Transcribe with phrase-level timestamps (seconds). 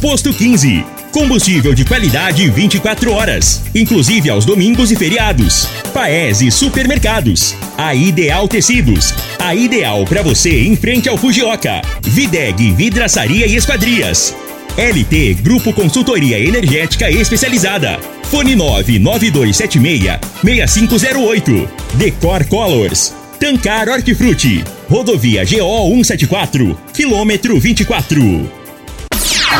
[0.00, 0.82] Posto 15.
[1.12, 5.68] Combustível de qualidade 24 horas, inclusive aos domingos e feriados.
[5.92, 7.54] Paese Supermercados.
[7.76, 9.12] A Ideal Tecidos.
[9.38, 11.82] A ideal para você em frente ao Fujioka.
[12.02, 14.34] Videg Vidraçaria e Esquadrias.
[14.78, 18.00] LT Grupo Consultoria Energética Especializada.
[18.30, 21.68] Fone 99276 6508.
[21.94, 23.14] Decor Colors.
[23.38, 24.64] Tancar Hortifruti.
[24.88, 26.78] Rodovia GO 174.
[26.94, 28.59] Quilômetro 24.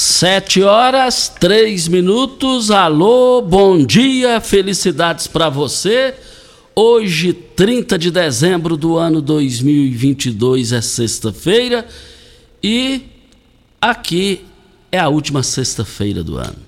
[0.00, 2.70] Sete horas, três minutos.
[2.70, 6.14] Alô, bom dia, felicidades para você.
[6.72, 11.84] Hoje, 30 de dezembro do ano 2022, é sexta-feira
[12.62, 13.06] e
[13.80, 14.44] aqui
[14.92, 16.58] é a última sexta-feira do ano.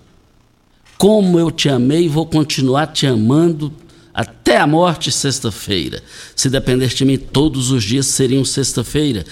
[0.98, 3.72] Como eu te amei, vou continuar te amando
[4.12, 6.02] até a morte sexta-feira.
[6.34, 9.24] Se dependesse de mim, todos os dias seriam sexta-feira.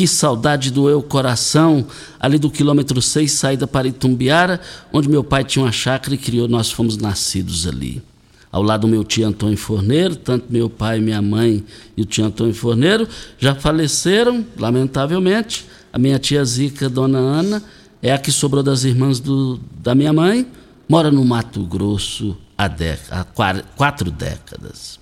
[0.00, 1.84] Que saudade doeu o coração
[2.18, 4.58] ali do quilômetro 6, saída para Itumbiara,
[4.90, 8.02] onde meu pai tinha uma chácara e criou, nós fomos nascidos ali.
[8.50, 11.62] Ao lado do meu tio Antônio Forneiro, tanto meu pai, minha mãe
[11.94, 13.06] e o tio Antônio Forneiro
[13.38, 15.66] já faleceram, lamentavelmente.
[15.92, 17.62] A minha tia Zica, dona Ana,
[18.00, 20.46] é a que sobrou das irmãs do, da minha mãe,
[20.88, 22.70] mora no Mato Grosso há,
[23.10, 23.24] há
[23.76, 24.99] quatro décadas.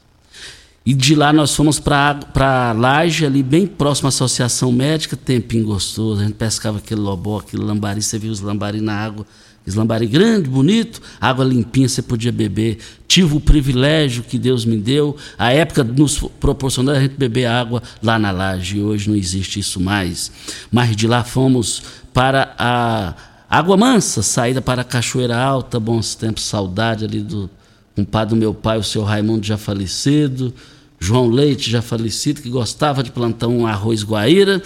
[0.88, 6.22] E de lá nós fomos para Laje, ali bem próximo à Associação Médica, tempinho gostoso.
[6.22, 9.26] A gente pescava aquele lobó, aquele lambari, você viu os lambari na água.
[9.60, 12.78] Aqueles lambari grande, bonito, água limpinha, você podia beber.
[13.06, 15.14] Tive o privilégio que Deus me deu.
[15.36, 18.80] A época nos proporcionou a gente beber água lá na Laje.
[18.80, 20.32] Hoje não existe isso mais.
[20.72, 21.82] Mas de lá fomos
[22.14, 23.14] para a
[23.50, 27.50] Água Mansa, saída para a Cachoeira Alta, bons tempos, saudade ali do
[27.94, 30.54] compadre do meu pai, o seu Raimundo já falecido.
[31.00, 34.62] João Leite, já falecido, que gostava de plantar um arroz guaíra.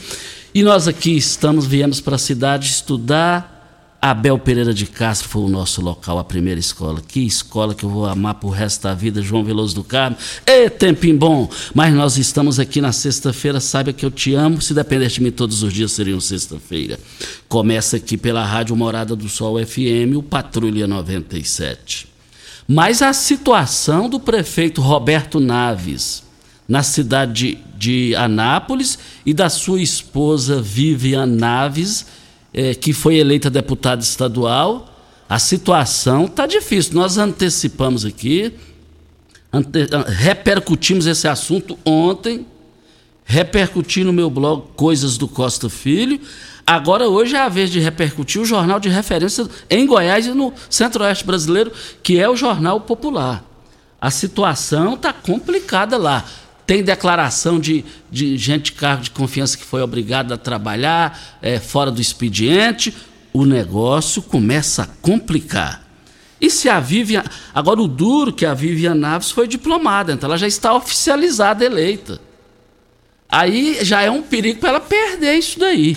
[0.55, 3.53] E nós aqui estamos, viemos para a cidade estudar.
[4.05, 7.01] Abel Pereira de Castro foi o nosso local, a primeira escola.
[7.07, 10.17] Que escola que eu vou amar pro resto da vida, João Veloso do Carmo.
[10.45, 11.49] Ê, tempinho bom!
[11.73, 14.61] Mas nós estamos aqui na sexta-feira, saiba que eu te amo.
[14.61, 16.99] Se dependesse de mim, todos os dias seriam sexta-feira.
[17.49, 22.09] Começa aqui pela Rádio Morada do Sol FM, o Patrulha 97.
[22.67, 26.22] Mas a situação do prefeito Roberto Naves
[26.69, 32.07] na cidade de, Anápolis e da sua esposa Vivian Naves,
[32.55, 34.89] eh, que foi eleita deputada estadual,
[35.29, 36.95] a situação está difícil.
[36.95, 38.53] Nós antecipamos aqui,
[39.53, 42.47] ante, repercutimos esse assunto ontem,
[43.25, 46.21] repercuti no meu blog Coisas do Costa Filho.
[46.67, 50.53] Agora, hoje é a vez de repercutir o jornal de referência em Goiás e no
[50.71, 51.73] Centro-Oeste brasileiro,
[52.03, 53.45] que é o Jornal Popular.
[54.01, 56.25] A situação está complicada lá.
[56.73, 61.59] Tem declaração de, de gente de cargo de confiança que foi obrigada a trabalhar é,
[61.59, 62.97] fora do expediente.
[63.31, 65.87] O negócio começa a complicar.
[66.41, 67.25] E se a Vivian.
[67.55, 72.19] Agora, o duro que a Vivian Naves foi diplomada, então ela já está oficializada, eleita.
[73.29, 75.95] Aí já é um perigo para ela perder isso daí.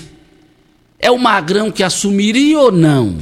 [0.99, 3.17] É o Magrão que assumiria ou não?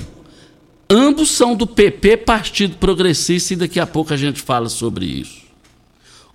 [0.89, 5.42] Ambos são do PP, Partido Progressista, e daqui a pouco a gente fala sobre isso.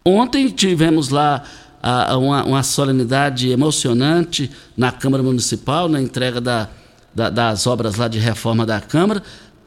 [0.04, 1.42] Ontem tivemos lá
[1.82, 6.68] a, uma, uma, solenidade emocionante na Câmara Municipal, na entrega da,
[7.14, 9.22] da, das obras lá de reforma da Câmara.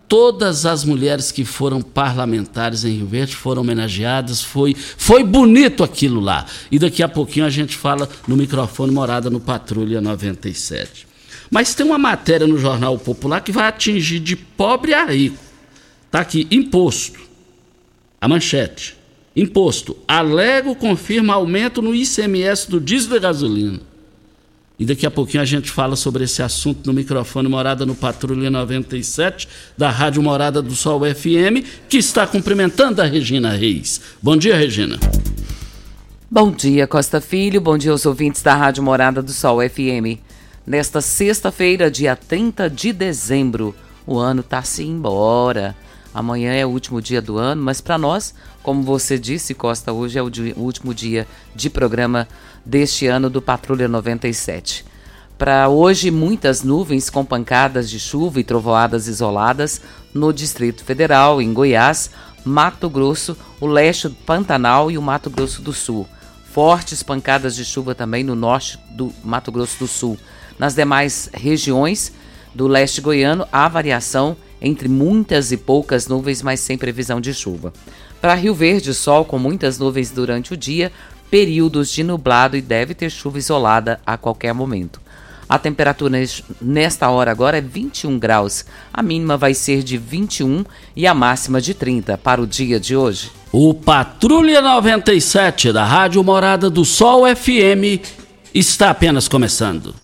[0.07, 4.42] Todas as mulheres que foram parlamentares em Rio Verde foram homenageadas.
[4.42, 6.45] Foi, foi bonito aquilo lá.
[6.69, 11.07] E daqui a pouquinho a gente fala no microfone Morada no Patrulha 97.
[11.50, 15.38] Mas tem uma matéria no Jornal Popular que vai atingir de pobre a rico.
[16.07, 17.22] Está aqui, imposto.
[18.19, 19.00] A manchete.
[19.36, 19.98] Imposto.
[20.07, 23.80] Alego confirma aumento no ICMS do diesel e gasolina.
[24.78, 28.50] E daqui a pouquinho a gente fala sobre esse assunto no microfone Morada no Patrulha
[28.50, 29.48] 97,
[29.78, 34.01] da Rádio Morada do Sol FM, que está cumprimentando a Regina Reis.
[34.22, 34.98] Bom dia, Regina.
[36.30, 37.62] Bom dia, Costa Filho.
[37.62, 40.18] Bom dia aos ouvintes da Rádio Morada do Sol FM.
[40.66, 43.75] Nesta sexta-feira, dia 30 de dezembro,
[44.07, 45.75] o ano está-se embora.
[46.13, 50.19] Amanhã é o último dia do ano, mas para nós, como você disse, Costa, hoje
[50.19, 51.25] é o, dia, o último dia
[51.56, 52.28] de programa
[52.66, 54.86] deste ano do Patrulha 97.
[55.38, 59.81] Para hoje, muitas nuvens com pancadas de chuva e trovoadas isoladas
[60.13, 62.12] no Distrito Federal, em Goiás,
[62.44, 66.08] Mato Grosso, o leste do Pantanal e o Mato Grosso do Sul.
[66.52, 70.18] Fortes pancadas de chuva também no norte do Mato Grosso do Sul.
[70.60, 72.12] Nas demais regiões
[72.54, 77.74] do leste goiano, há variação entre muitas e poucas nuvens, mas sem previsão de chuva.
[78.22, 80.92] Para Rio Verde, sol com muitas nuvens durante o dia,
[81.30, 85.02] períodos de nublado e deve ter chuva isolada a qualquer momento.
[85.52, 86.18] A temperatura
[86.62, 88.63] nesta hora agora é 21 graus.
[88.94, 90.63] A mínima vai ser de 21
[90.96, 93.31] e a máxima de 30 para o dia de hoje.
[93.52, 98.00] O Patrulha 97 da Rádio Morada do Sol FM
[98.54, 100.00] está apenas começando.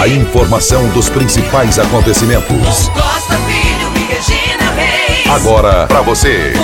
[0.00, 2.88] A informação dos principais acontecimentos.
[2.88, 5.26] Costa Filho e Regina Reis.
[5.26, 6.54] Agora para você.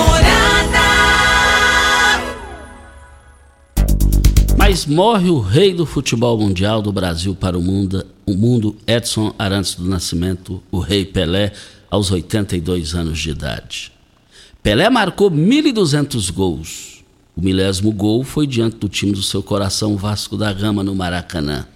[4.57, 9.35] Mas morre o rei do futebol mundial do Brasil para o mundo, o mundo Edson
[9.39, 11.53] Arantes do Nascimento, o rei Pelé,
[11.91, 13.93] aos 82 anos de idade.
[14.63, 17.05] Pelé marcou 1.200 gols.
[17.37, 21.67] O milésimo gol foi diante do time do seu coração Vasco da Gama no Maracanã.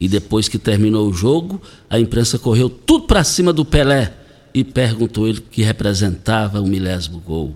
[0.00, 1.60] E depois que terminou o jogo,
[1.90, 4.14] a imprensa correu tudo para cima do Pelé
[4.54, 7.54] e perguntou ele que representava o milésimo gol.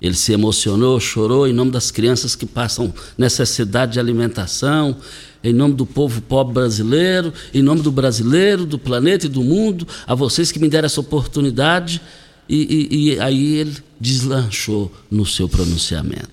[0.00, 4.96] Ele se emocionou, chorou em nome das crianças que passam necessidade de alimentação,
[5.42, 9.86] em nome do povo pobre brasileiro, em nome do brasileiro, do planeta e do mundo,
[10.06, 12.00] a vocês que me deram essa oportunidade.
[12.48, 16.30] E, e, e aí ele deslanchou no seu pronunciamento.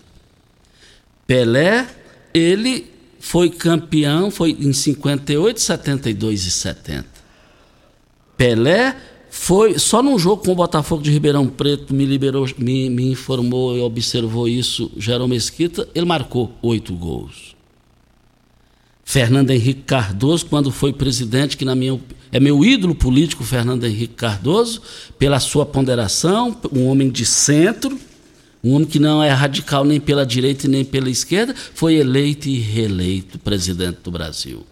[1.26, 1.88] Pelé,
[2.34, 2.93] ele
[3.24, 7.06] foi campeão, foi em 58, 72 e 70.
[8.36, 8.98] Pelé
[9.30, 13.78] foi só num jogo com o Botafogo de Ribeirão Preto, me liberou, me, me informou
[13.78, 17.56] e observou isso, Jerome Mesquita, ele marcou oito gols.
[19.06, 21.98] Fernando Henrique Cardoso, quando foi presidente, que na minha
[22.30, 24.82] é meu ídolo político, Fernando Henrique Cardoso,
[25.18, 27.98] pela sua ponderação, um homem de centro,
[28.64, 32.60] um homem que não é radical nem pela direita nem pela esquerda, foi eleito e
[32.60, 34.66] reeleito presidente do Brasil.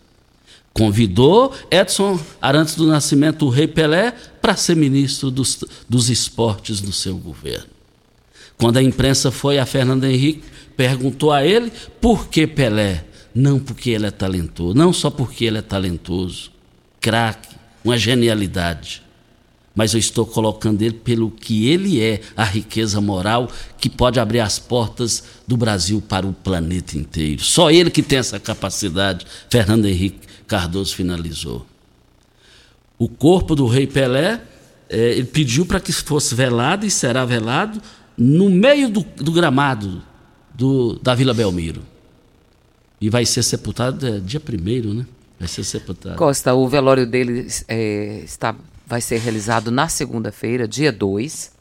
[0.73, 6.93] Convidou Edson Arantes do Nascimento, o rei Pelé, para ser ministro dos, dos esportes do
[6.93, 7.67] seu governo.
[8.57, 10.43] Quando a imprensa foi a Fernando Henrique,
[10.77, 11.69] perguntou a ele
[11.99, 13.03] por que Pelé?
[13.35, 16.51] Não porque ele é talentoso, não só porque ele é talentoso,
[17.01, 19.00] craque, uma genialidade
[19.73, 24.41] mas eu estou colocando ele pelo que ele é, a riqueza moral que pode abrir
[24.41, 27.41] as portas do Brasil para o planeta inteiro.
[27.41, 31.65] Só ele que tem essa capacidade, Fernando Henrique Cardoso finalizou.
[32.97, 34.41] O corpo do rei Pelé,
[34.89, 37.81] é, ele pediu para que fosse velado e será velado
[38.17, 40.03] no meio do, do gramado
[40.53, 41.81] do, da Vila Belmiro.
[42.99, 45.05] E vai ser sepultado é, dia primeiro, né?
[45.39, 46.17] Vai ser sepultado.
[46.17, 48.55] Costa, o velório dele é, está
[48.91, 51.53] vai ser realizado na segunda-feira, dia 2.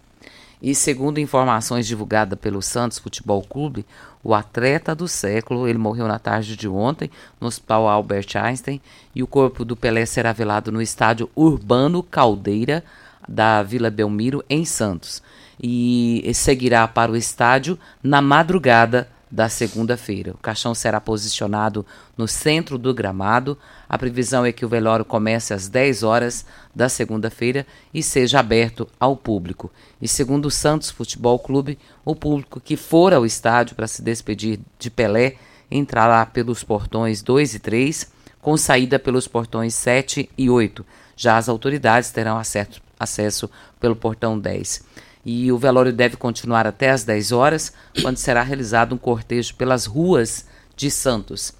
[0.60, 3.86] E segundo informações divulgadas pelo Santos Futebol Clube,
[4.20, 7.08] o atleta do século, ele morreu na tarde de ontem
[7.40, 8.80] no Hospital Albert Einstein
[9.14, 12.82] e o corpo do Pelé será velado no estádio Urbano Caldeira
[13.28, 15.22] da Vila Belmiro em Santos
[15.62, 20.32] e seguirá para o estádio na madrugada da segunda-feira.
[20.32, 21.86] O caixão será posicionado
[22.18, 23.56] no centro do gramado.
[23.90, 28.88] A previsão é que o velório comece às 10 horas da segunda-feira e seja aberto
[29.00, 29.68] ao público.
[30.00, 34.60] E segundo o Santos Futebol Clube, o público que for ao estádio para se despedir
[34.78, 35.34] de Pelé
[35.68, 40.86] entrará pelos portões 2 e 3, com saída pelos portões 7 e 8.
[41.16, 44.84] Já as autoridades terão acesso, acesso pelo portão 10
[45.26, 49.84] e o velório deve continuar até às 10 horas, quando será realizado um cortejo pelas
[49.84, 51.59] ruas de Santos.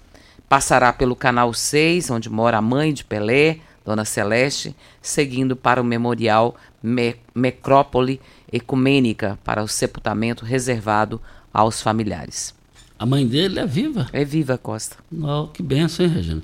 [0.51, 5.85] Passará pelo canal 6, onde mora a mãe de Pelé, Dona Celeste, seguindo para o
[5.85, 8.19] Memorial Me Necrópole
[8.51, 11.21] Ecumênica para o sepultamento reservado
[11.53, 12.53] aos familiares.
[12.99, 14.09] A mãe dele é viva?
[14.11, 14.97] É viva, Costa.
[15.23, 16.41] Oh, que benção, hein, Regina?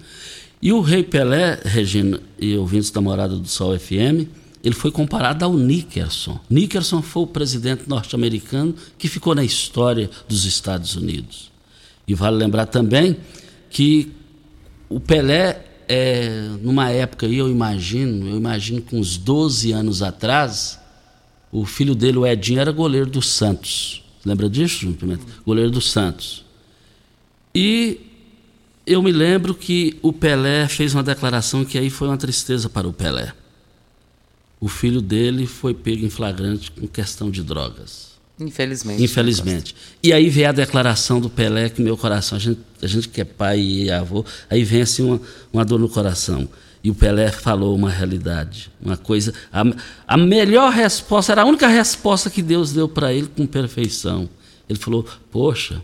[0.61, 4.25] E o Rei Pelé, Regina e ouvintes da Morada do Sol FM,
[4.63, 6.39] ele foi comparado ao Nickerson.
[6.49, 11.51] Nickerson foi o presidente norte-americano que ficou na história dos Estados Unidos.
[12.07, 13.17] E vale lembrar também
[13.77, 14.11] que
[14.89, 20.79] o Pelé, é, numa época, eu imagino, eu imagino que uns 12 anos atrás,
[21.51, 24.03] o filho dele, o Edinho, era goleiro do Santos.
[24.25, 25.23] Lembra disso, Pimenta?
[25.45, 26.43] Goleiro do Santos.
[27.53, 27.99] E
[28.83, 32.87] eu me lembro que o Pelé fez uma declaração que aí foi uma tristeza para
[32.87, 33.31] o Pelé.
[34.59, 38.06] O filho dele foi pego em flagrante com questão de drogas.
[38.39, 39.03] Infelizmente.
[39.03, 39.75] Infelizmente.
[40.03, 43.21] E aí vem a declaração do Pelé que meu coração, a gente, a gente que
[43.21, 46.47] é pai e avô, aí vem assim uma, uma dor no coração.
[46.83, 49.33] E o Pelé falou uma realidade, uma coisa.
[49.51, 49.63] A,
[50.07, 54.29] a melhor resposta, era a única resposta que Deus deu para ele com perfeição.
[54.69, 55.81] Ele falou: Poxa,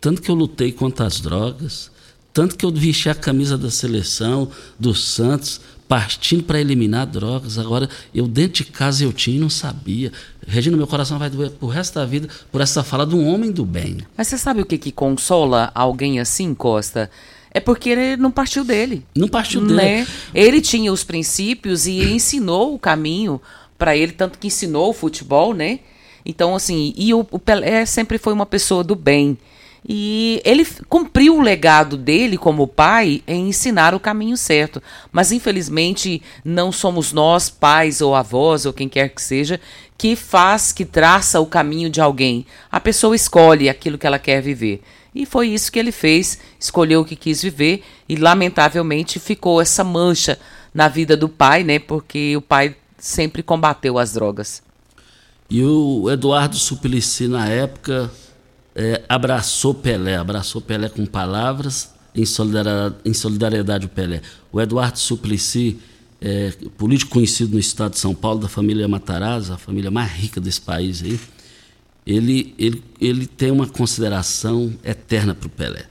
[0.00, 1.90] tanto que eu lutei contra as drogas,
[2.32, 5.60] tanto que eu vesti a camisa da seleção, do Santos,
[5.92, 7.58] partindo para eliminar drogas.
[7.58, 10.10] Agora, eu dentro de casa eu tinha e não sabia.
[10.46, 13.52] Regina, meu coração vai doer pro resto da vida por essa fala de um homem
[13.52, 13.98] do bem.
[14.16, 17.10] Mas você sabe o que, que consola alguém assim, Costa?
[17.50, 19.04] É porque ele não partiu dele.
[19.14, 19.74] Não partiu dele.
[19.74, 20.06] Né?
[20.34, 23.38] Ele tinha os princípios e ensinou o caminho
[23.76, 25.80] para ele, tanto que ensinou o futebol, né?
[26.24, 29.36] Então, assim, e o, o Pelé sempre foi uma pessoa do bem.
[29.88, 34.80] E ele cumpriu o legado dele como pai em ensinar o caminho certo.
[35.10, 39.60] Mas infelizmente não somos nós, pais ou avós ou quem quer que seja,
[39.98, 42.46] que faz, que traça o caminho de alguém.
[42.70, 44.82] A pessoa escolhe aquilo que ela quer viver.
[45.14, 49.84] E foi isso que ele fez, escolheu o que quis viver e lamentavelmente ficou essa
[49.84, 50.38] mancha
[50.72, 51.78] na vida do pai, né?
[51.78, 54.62] Porque o pai sempre combateu as drogas.
[55.50, 58.10] E o Eduardo Suplicy na época
[58.74, 64.22] é, abraçou Pelé, abraçou Pelé com palavras em solidariedade, em solidariedade Pelé.
[64.52, 65.78] O Eduardo Suplicy,
[66.20, 70.40] é, político conhecido no estado de São Paulo, da família Matarazzo, a família mais rica
[70.40, 71.18] desse país aí,
[72.06, 75.86] ele, ele, ele tem uma consideração eterna para o Pelé.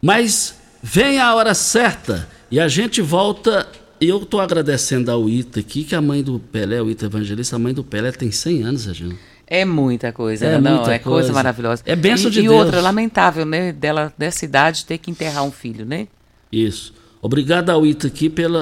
[0.00, 3.66] Mas vem a hora certa e a gente volta.
[4.00, 7.58] Eu estou agradecendo ao Ita aqui, que a mãe do Pelé, o Ita Evangelista, a
[7.58, 9.14] mãe do Pelé tem 100 anos, Regina.
[9.50, 10.58] É muita coisa, É né?
[10.58, 11.18] não, muita é coisa.
[11.18, 11.32] coisa.
[11.32, 11.82] maravilhosa.
[11.84, 12.54] É bênção e, de e Deus.
[12.54, 13.72] outra, lamentável, né?
[13.72, 16.06] Dela, dessa idade, ter que enterrar um filho, né?
[16.52, 16.94] Isso.
[17.20, 18.58] Obrigado ao Ita aqui pelo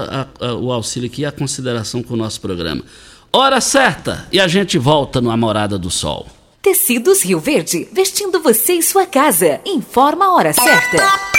[0.60, 2.82] o auxílio aqui e a consideração com o nosso programa.
[3.32, 6.26] Hora certa e a gente volta no Amorada do Sol.
[6.62, 9.60] Tecidos Rio Verde, vestindo você e sua casa.
[9.64, 11.37] Informa a hora certa.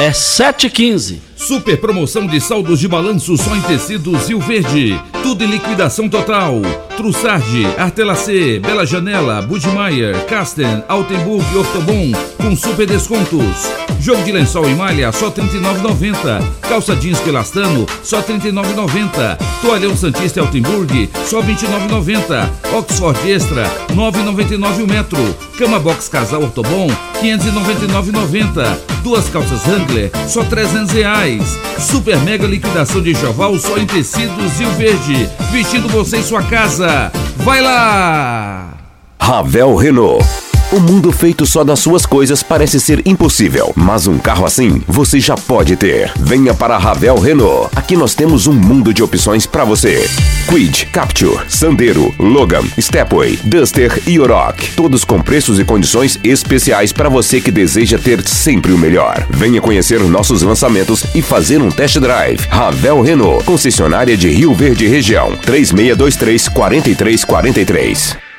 [0.00, 1.18] É 7h15.
[1.36, 4.98] Super promoção de saldos de balanço só em tecidos Rio Verde.
[5.22, 6.62] Tudo em liquidação total.
[6.96, 13.68] Trussardi, Artelacê, Bela Janela, Budmeier, Casten, Altenburg e Ortobon com super descontos.
[14.00, 16.42] Jogo de lençol e malha só R$ 39,90.
[16.62, 19.38] Calça jeans pelastano só R$ 39,90.
[19.60, 22.48] Toalhão Santista Altenburg só R$ 29,90.
[22.78, 23.64] Oxford Extra
[23.94, 25.36] 9,99 o metro.
[25.58, 26.88] Cama box casal Ortobon
[27.20, 28.99] 599,90.
[29.02, 31.58] Duas calças Wrangler só 300 reais.
[31.78, 35.28] Super mega liquidação de enxoval só em tecidos Rio Verde.
[35.50, 37.10] Vestindo você em sua casa.
[37.36, 38.74] Vai lá!
[39.20, 40.49] Ravel Renault.
[40.72, 45.18] O mundo feito só das suas coisas parece ser impossível, mas um carro assim você
[45.18, 46.12] já pode ter.
[46.20, 47.70] Venha para a Ravel Renault.
[47.74, 50.08] Aqui nós temos um mundo de opções para você.
[50.48, 54.76] Quid, Capture, Sandero, Logan, Stepway, Duster e Oroch.
[54.76, 59.26] Todos com preços e condições especiais para você que deseja ter sempre o melhor.
[59.28, 62.46] Venha conhecer nossos lançamentos e fazer um test drive.
[62.48, 65.36] Ravel Renault, concessionária de Rio Verde Região.
[65.36, 68.29] 3623 4343.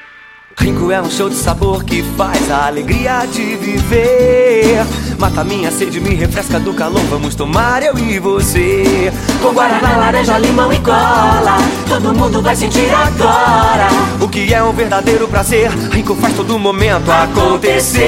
[0.61, 4.85] Rico é um show de sabor que faz a alegria de viver.
[5.17, 7.01] Mata minha sede, me refresca do calor.
[7.09, 9.11] Vamos tomar eu e você.
[9.41, 11.57] Com guaraná, laranja, limão e cola.
[11.89, 13.87] Todo mundo vai sentir agora.
[14.21, 15.71] O que é um verdadeiro prazer.
[15.91, 18.01] Rico faz todo momento acontecer.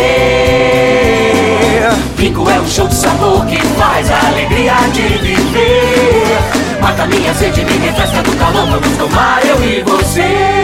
[2.19, 6.37] Rico é um show de sabor que faz a alegria de viver.
[6.79, 8.67] Mata minha sede, me refresca do calor.
[8.79, 10.62] Vamos tomar eu e você.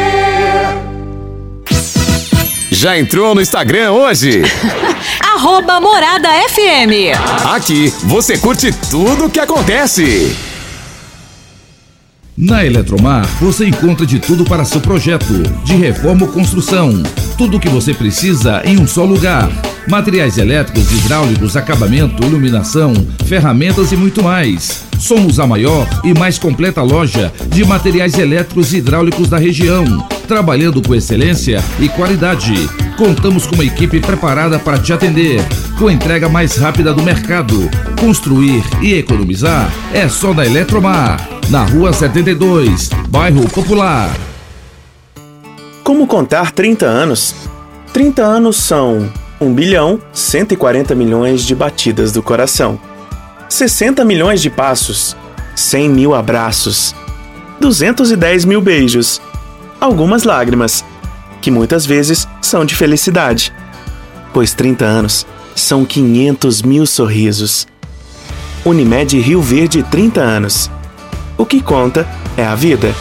[2.79, 4.41] Já entrou no Instagram hoje?
[5.35, 7.11] Arroba Morada FM.
[7.53, 10.33] Aqui você curte tudo o que acontece.
[12.37, 17.03] Na Eletromar, você encontra de tudo para seu projeto, de reforma ou construção.
[17.37, 19.51] Tudo o que você precisa em um só lugar.
[19.85, 22.93] Materiais elétricos, hidráulicos, acabamento, iluminação,
[23.25, 24.85] ferramentas e muito mais.
[24.97, 29.83] Somos a maior e mais completa loja de materiais elétricos e hidráulicos da região,
[30.29, 32.53] trabalhando com excelência e qualidade.
[32.95, 35.41] Contamos com uma equipe preparada para te atender,
[35.79, 37.67] com entrega mais rápida do mercado.
[37.99, 44.15] Construir e economizar é só da Eletromar, na Rua 72, Bairro Popular.
[45.83, 47.33] Como contar 30 anos?
[47.91, 52.79] 30 anos são 1 bilhão 140 milhões de batidas do coração,
[53.49, 55.17] 60 milhões de passos,
[55.55, 56.93] 100 mil abraços,
[57.59, 59.19] 210 mil beijos,
[59.79, 60.83] algumas lágrimas,
[61.41, 63.53] que muitas vezes são de felicidade,
[64.33, 67.67] pois 30 anos são 500 mil sorrisos.
[68.65, 70.69] Unimed Rio Verde 30 anos.
[71.37, 72.93] O que conta é a vida.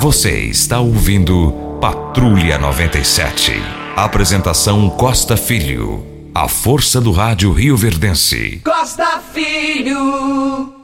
[0.00, 3.52] Você está ouvindo Patrulha 97.
[3.96, 6.04] Apresentação Costa Filho.
[6.34, 8.60] A força do rádio Rio Verdense.
[8.64, 10.81] Costa Filho.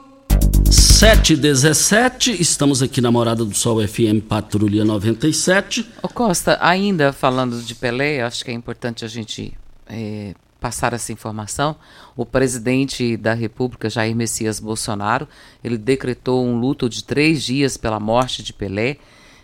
[0.71, 5.83] 717, estamos aqui na Morada do Sol FM Patrulha 97.
[6.03, 9.57] Ô Costa, ainda falando de Pelé, acho que é importante a gente
[9.87, 11.75] é, passar essa informação.
[12.15, 15.27] O presidente da República, Jair Messias Bolsonaro,
[15.63, 18.97] ele decretou um luto de três dias pela morte de Pelé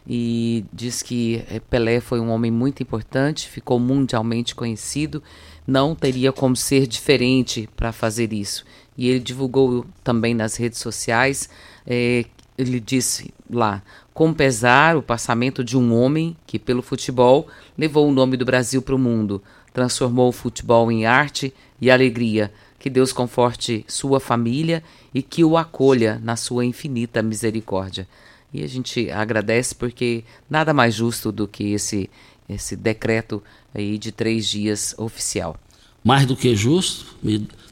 [0.08, 5.24] e diz que é, Pelé foi um homem muito importante, ficou mundialmente conhecido,
[5.66, 8.64] não teria como ser diferente para fazer isso.
[8.98, 11.50] E ele divulgou também nas redes sociais,
[11.86, 12.26] é,
[12.58, 13.84] ele disse lá,
[14.14, 17.48] com pesar, o passamento de um homem que, pelo futebol,
[17.78, 22.52] levou o nome do Brasil para o mundo, transformou o futebol em arte e alegria.
[22.80, 24.82] Que Deus conforte sua família
[25.14, 28.08] e que o acolha na sua infinita misericórdia.
[28.54, 32.10] E a gente agradece porque nada mais justo do que esse,
[32.48, 33.44] esse decreto
[33.74, 35.58] aí de três dias oficial.
[36.06, 37.04] Mais do que justo,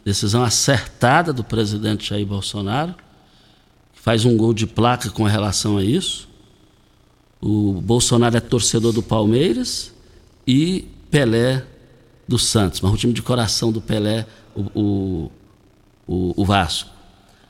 [0.04, 2.96] decisão acertada do presidente Jair Bolsonaro,
[3.94, 6.28] que faz um gol de placa com relação a isso.
[7.40, 9.94] O Bolsonaro é torcedor do Palmeiras
[10.48, 11.64] e Pelé
[12.28, 15.30] do Santos, mas o time de coração do Pelé, o,
[16.08, 16.90] o, o, Vasco.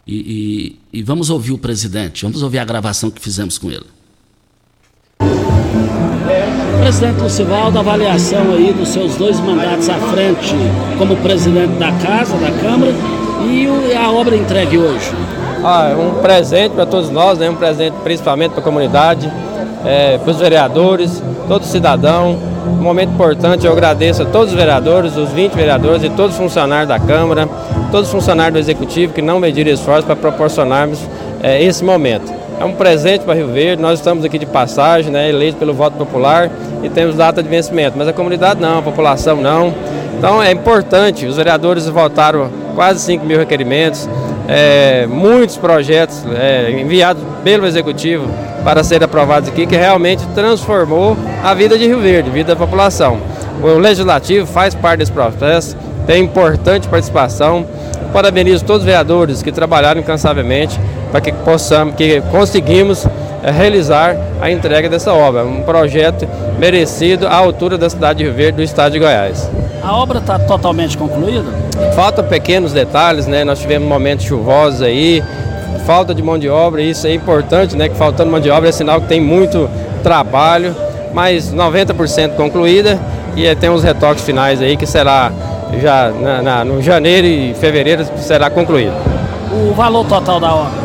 [0.06, 2.24] E, e, e vamos ouvir o presidente.
[2.24, 3.86] Vamos ouvir a gravação que fizemos com ele.
[6.82, 10.54] Presidente Lucivaldo, avaliação aí dos seus dois mandatos à frente
[10.98, 12.92] como presidente da Casa, da Câmara,
[13.50, 15.10] e a obra entregue hoje.
[15.64, 17.50] Ah, é um presente para todos nós, né?
[17.50, 19.32] um presente principalmente para a comunidade,
[19.86, 22.38] é, para os vereadores, todo cidadão.
[22.66, 26.38] Um momento importante, eu agradeço a todos os vereadores, os 20 vereadores e todos os
[26.38, 27.48] funcionários da Câmara,
[27.92, 31.00] todos os funcionários do Executivo que não mediram esforço para proporcionarmos
[31.42, 32.32] é, esse momento.
[32.60, 35.98] É um presente para Rio Verde, nós estamos aqui de passagem, né, eleitos pelo voto
[35.98, 36.50] popular
[36.82, 39.74] e temos data de vencimento, mas a comunidade não, a população não.
[40.18, 44.08] Então é importante, os vereadores votaram quase 5 mil requerimentos,
[44.48, 48.28] é, muitos projetos é, enviados pelo Executivo
[48.64, 52.60] para serem aprovados aqui, que realmente transformou a vida de Rio Verde, a vida da
[52.60, 53.20] população.
[53.62, 57.66] O Legislativo faz parte desse processo, tem importante participação.
[58.12, 60.80] Parabenizo todos os vereadores que trabalharam incansavelmente
[61.12, 63.08] para que possamos, que conseguimos
[63.44, 65.44] é, realizar a entrega dessa obra.
[65.44, 66.28] Um projeto
[66.60, 69.50] merecido à altura da cidade de Rio Verde, do estado de Goiás.
[69.84, 71.52] A obra está totalmente concluída?
[71.94, 73.44] Falta pequenos detalhes, né?
[73.44, 75.22] Nós tivemos momentos chuvosos aí,
[75.86, 77.90] falta de mão de obra, isso é importante, né?
[77.90, 79.70] Que faltando mão de obra é sinal que tem muito
[80.02, 80.74] trabalho,
[81.14, 82.98] mas 90% concluída
[83.36, 85.32] e tem os retoques finais aí que será
[85.82, 88.94] já na, na, no janeiro e fevereiro será concluído.
[89.52, 90.84] O valor total da obra?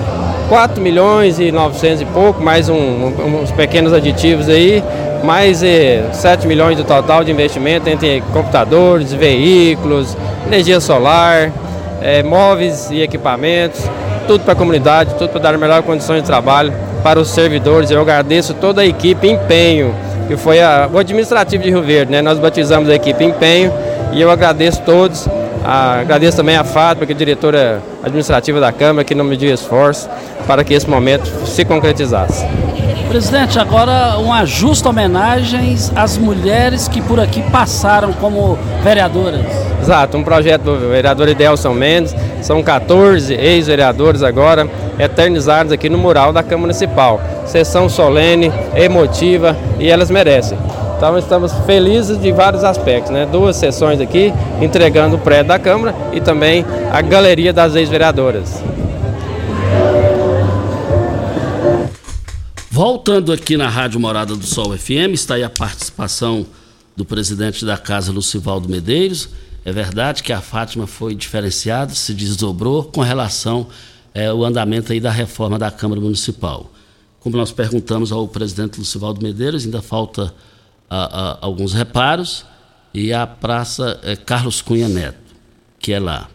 [0.48, 4.82] 4 milhões e 900 e pouco, mais um, um, uns pequenos aditivos aí,
[5.24, 11.50] mais eh, 7 milhões do total de investimento entre computadores, veículos, energia solar,
[12.00, 13.83] eh, móveis e equipamentos,
[14.26, 17.90] tudo para a comunidade, tudo para dar melhor condições de trabalho para os servidores.
[17.90, 19.94] Eu agradeço toda a equipe Empenho,
[20.26, 22.22] que foi a, o administrativo de Rio Verde, né?
[22.22, 23.72] Nós batizamos a equipe Empenho
[24.12, 25.28] e eu agradeço todos.
[25.64, 30.09] A, agradeço também a Fátima, que é diretora administrativa da Câmara, que não mediu esforço
[30.46, 32.44] para que esse momento se concretizasse.
[33.08, 39.40] Presidente, agora uma justa homenagem às mulheres que por aqui passaram como vereadoras.
[39.80, 44.68] Exato, um projeto do vereador Idelson Mendes, são 14 ex-vereadores agora
[44.98, 47.18] eternizados aqui no mural da Câmara Municipal.
[47.46, 50.58] Sessão solene, emotiva e elas merecem.
[50.98, 53.26] Então estamos felizes de vários aspectos, né?
[53.30, 58.62] Duas sessões aqui, entregando o prédio da Câmara e também a galeria das ex-vereadoras.
[62.78, 66.46] Voltando aqui na Rádio Morada do Sol FM, está aí a participação
[66.96, 69.30] do presidente da casa, Lucivaldo Medeiros.
[69.64, 73.66] É verdade que a Fátima foi diferenciada, se desdobrou com relação
[74.14, 76.70] é, ao andamento aí da reforma da Câmara Municipal.
[77.18, 80.32] Como nós perguntamos ao presidente Lucivaldo Medeiros, ainda falta
[80.88, 82.46] a, a, alguns reparos
[82.94, 85.34] e a Praça é, Carlos Cunha Neto,
[85.80, 86.30] que é lá.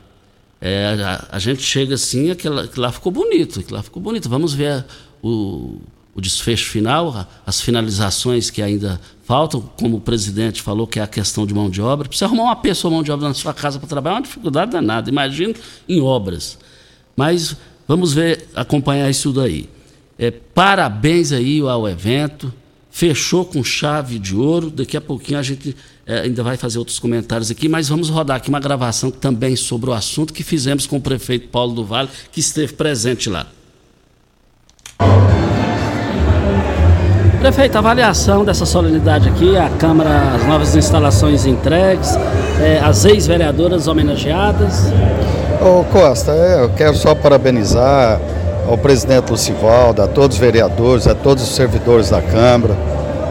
[0.59, 4.27] É, a, a, gente chega assim, aquela, que lá ficou bonito, que lá ficou bonito.
[4.27, 4.83] Vamos ver
[5.23, 5.79] o
[6.15, 11.07] o desfecho final, as finalizações que ainda faltam, como o presidente falou, que é a
[11.07, 12.07] questão de mão de obra.
[12.07, 14.71] Precisa arrumar uma pessoa mão de obra na sua casa para trabalhar, é uma dificuldade
[14.71, 15.55] danada, imagino
[15.89, 16.57] em obras.
[17.15, 17.55] Mas
[17.87, 19.69] vamos ver, acompanhar isso daí.
[20.17, 22.53] É, parabéns aí ao evento,
[22.91, 24.69] fechou com chave de ouro.
[24.69, 28.37] Daqui a pouquinho a gente é, ainda vai fazer outros comentários aqui, mas vamos rodar
[28.37, 32.09] aqui uma gravação também sobre o assunto que fizemos com o prefeito Paulo do Vale,
[32.31, 33.47] que esteve presente lá.
[37.43, 42.17] Prefeito, avaliação dessa solenidade aqui, a Câmara, as novas instalações entregues,
[42.61, 44.85] é, as ex-vereadoras homenageadas.
[45.61, 48.17] Ô Costa, é, eu quero só parabenizar
[48.65, 52.75] ao presidente Lucivaldo, a todos os vereadores, a todos os servidores da Câmara.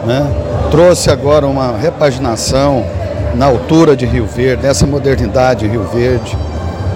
[0.05, 0.27] Né?
[0.69, 2.85] Trouxe agora uma repaginação
[3.33, 6.37] na altura de Rio Verde, nessa modernidade de Rio Verde.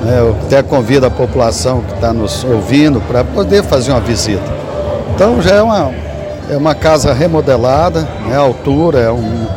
[0.04, 0.20] Né?
[0.20, 4.56] Eu até convido a população que está nos ouvindo para poder fazer uma visita.
[5.16, 5.92] Então já é uma,
[6.50, 9.48] é uma casa remodelada, né, a altura, é, um,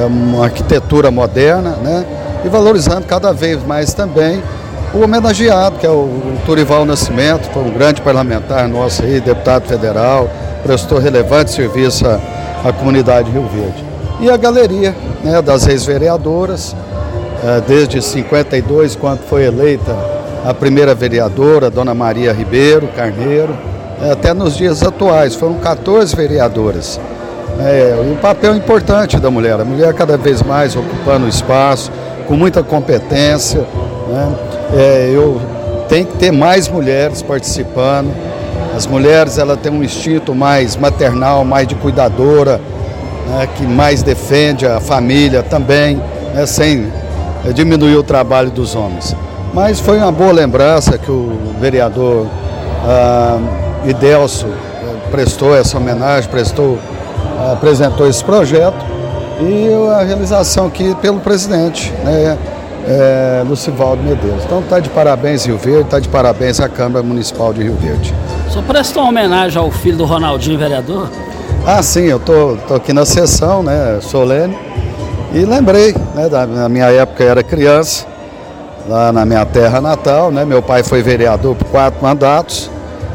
[0.00, 2.04] é uma arquitetura moderna, né,
[2.44, 4.42] e valorizando cada vez mais também
[4.94, 10.30] o homenageado, que é o, Turival Nascimento, foi um grande parlamentar nosso aí, deputado federal,
[10.62, 12.20] prestou relevante serviço à,
[12.64, 13.84] à comunidade de Rio Verde.
[14.20, 16.76] E a galeria né, das ex-vereadoras,
[17.42, 19.96] é, desde 52, quando foi eleita
[20.44, 23.56] a primeira vereadora, Dona Maria Ribeiro Carneiro,
[24.10, 25.34] até nos dias atuais.
[25.34, 27.00] Foram 14 vereadoras.
[27.60, 31.90] É, um papel importante da mulher, a mulher cada vez mais ocupando espaço,
[32.26, 33.64] com muita competência.
[34.08, 34.34] Né?
[34.76, 35.40] É, eu
[35.88, 38.12] tenho que ter mais mulheres participando.
[38.74, 42.60] As mulheres ela têm um instinto mais maternal, mais de cuidadora,
[43.28, 43.48] né?
[43.56, 46.02] que mais defende a família também,
[46.34, 46.44] né?
[46.44, 46.88] sem
[47.46, 49.14] é, diminuir o trabalho dos homens.
[49.52, 52.26] Mas foi uma boa lembrança que o vereador
[52.84, 53.38] ah,
[53.84, 56.78] e Delso eh, prestou essa homenagem, prestou,
[57.52, 58.84] apresentou esse projeto
[59.40, 62.38] e a realização aqui pelo presidente, né,
[62.86, 64.44] é, Lucivaldo Medeiros.
[64.44, 68.14] Então está de parabéns Rio Verde, está de parabéns a Câmara Municipal de Rio Verde.
[68.50, 71.10] Senhor prestou uma homenagem ao filho do Ronaldinho, vereador?
[71.66, 74.56] Ah, sim, eu tô, tô aqui na sessão, né, solene,
[75.32, 78.06] e lembrei, né, da na minha época eu era criança,
[78.86, 82.70] lá na minha terra natal, né, meu pai foi vereador por quatro mandatos,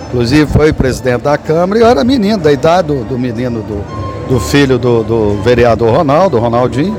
[0.10, 4.28] Inclusive foi presidente da Câmara e eu era menino, da idade do, do menino do,
[4.28, 6.98] do filho do, do, vereador Ronaldo, Ronaldinho.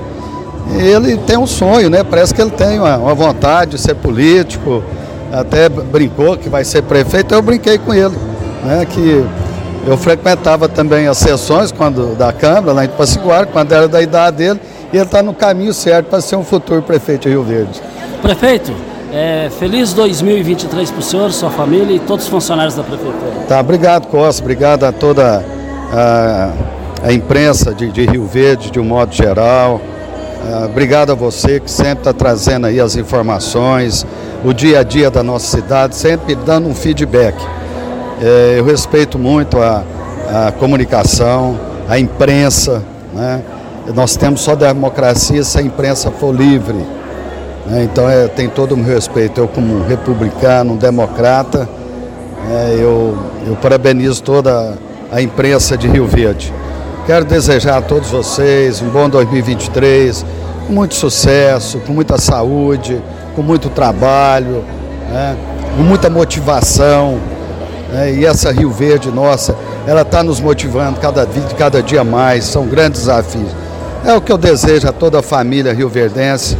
[0.78, 2.04] E ele tem um sonho, né?
[2.04, 4.84] Parece que ele tem uma, uma, vontade de ser político,
[5.32, 8.16] até brincou que vai ser prefeito, eu brinquei com ele,
[8.64, 8.86] né?
[8.88, 9.26] Que
[9.88, 14.36] eu frequentava também as sessões quando, da Câmara, lá em Paciguar, quando era da idade
[14.36, 14.60] dele,
[14.92, 17.82] e ele está no caminho certo para ser um futuro prefeito de Rio Verde.
[18.22, 18.72] Prefeito,
[19.12, 23.44] é, feliz 2023 para o senhor, sua família e todos os funcionários da prefeitura.
[23.48, 24.42] Tá, obrigado, Costa.
[24.42, 25.44] Obrigado a toda
[25.92, 26.52] a,
[27.02, 29.80] a imprensa de, de, Rio Verde, de um modo geral.
[30.42, 34.06] Uh, obrigado a você que sempre está trazendo aí as informações,
[34.44, 37.36] o dia a dia da nossa cidade, sempre dando um feedback.
[38.22, 39.82] É, eu respeito muito a,
[40.48, 42.82] a comunicação, a imprensa.
[43.12, 43.42] Né?
[43.94, 46.99] Nós temos só democracia se a imprensa for livre.
[47.70, 47.84] Né?
[47.84, 49.40] Então é, tem todo o meu respeito.
[49.40, 51.68] Eu, como republicano, democrata,
[52.50, 54.76] é, eu, eu parabenizo toda
[55.10, 56.52] a imprensa de Rio Verde.
[57.06, 60.24] Quero desejar a todos vocês um bom 2023,
[60.66, 63.00] com muito sucesso, com muita saúde,
[63.34, 64.64] com muito trabalho,
[65.08, 65.36] né?
[65.76, 67.18] com muita motivação.
[67.92, 68.14] Né?
[68.14, 69.56] E essa Rio Verde nossa,
[69.86, 73.50] ela está nos motivando cada, cada dia mais, são grandes desafios.
[74.04, 76.56] É o que eu desejo a toda a família rioverdense.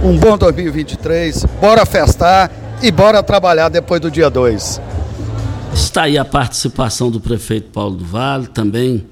[0.00, 4.80] Um bom 2023, bora festar e bora trabalhar depois do dia 2.
[5.74, 9.04] Está aí a participação do prefeito Paulo do Vale, também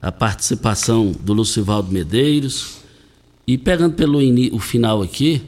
[0.00, 2.80] a participação do Lucivaldo Medeiros.
[3.46, 4.18] E pegando pelo
[4.54, 5.42] o final aqui,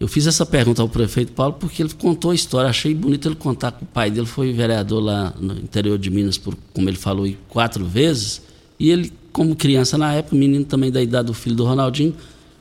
[0.00, 2.68] eu fiz essa pergunta ao prefeito Paulo porque ele contou a história.
[2.68, 6.36] Achei bonito ele contar que o pai dele foi vereador lá no interior de Minas,
[6.36, 8.42] por, como ele falou, quatro vezes.
[8.80, 12.16] E ele, como criança na época, menino também da idade do filho do Ronaldinho,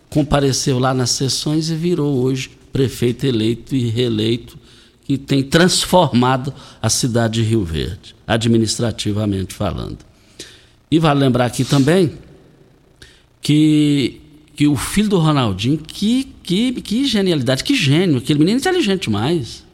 [0.10, 4.58] compareceu lá nas sessões e virou hoje prefeito eleito e reeleito,
[5.04, 10.00] que tem transformado a cidade de Rio Verde, administrativamente falando.
[10.92, 12.14] E vale lembrar aqui também
[13.42, 14.22] que,
[14.56, 19.66] que o filho do Ronaldinho, que, que, que genialidade, que gênio, aquele menino inteligente demais.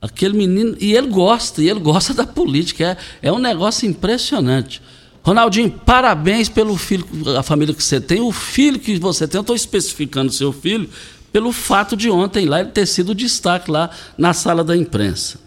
[0.00, 4.80] Aquele menino, e ele gosta, e ele gosta da política, é, é um negócio impressionante.
[5.28, 7.04] Ronaldinho, parabéns pelo filho,
[7.36, 10.88] a família que você tem, o filho que você tem, eu estou especificando seu filho,
[11.30, 15.38] pelo fato de ontem lá ele ter sido destaque lá na sala da imprensa.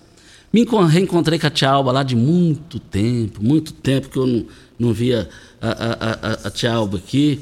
[0.54, 4.46] Me reencontrei com a tia Alba lá de muito tempo, muito tempo que eu não,
[4.78, 5.28] não via
[5.60, 7.42] a, a, a, a tia Alba aqui.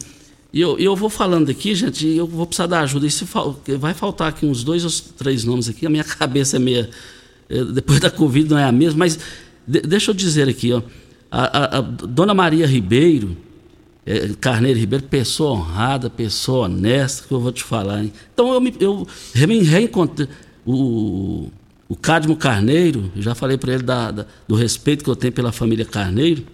[0.53, 3.05] E eu, eu vou falando aqui, gente, eu vou precisar da ajuda.
[3.05, 3.25] E se
[3.77, 6.89] vai faltar aqui uns dois ou três nomes aqui, a minha cabeça é meia.
[7.49, 9.19] É, depois da Covid não é a mesma, mas
[9.67, 10.81] de, deixa eu dizer aqui, ó.
[11.31, 13.37] A, a, a Dona Maria Ribeiro,
[14.05, 18.03] é, Carneiro Ribeiro, pessoa honrada, pessoa honesta, que eu vou te falar.
[18.03, 18.11] Hein?
[18.33, 20.27] Então eu me, eu me reencontrei.
[20.65, 21.49] O,
[21.87, 25.51] o Cadmo Carneiro, já falei para ele da, da, do respeito que eu tenho pela
[25.51, 26.45] família Carneiro.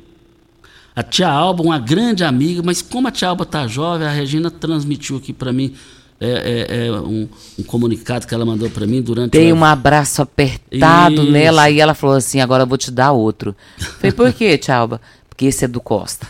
[0.95, 4.49] A tia Alba, uma grande amiga, mas como a tia Alba está jovem, a Regina
[4.49, 5.73] transmitiu aqui para mim
[6.19, 7.27] é, é, é um,
[7.59, 9.31] um, comunicado que ela mandou para mim durante.
[9.31, 11.31] Tem um abraço apertado Isso.
[11.31, 13.55] nela, aí ela falou assim: agora eu vou te dar outro.
[13.77, 15.01] Falei, por quê, tia Alba?
[15.27, 16.25] Porque esse é do Costa.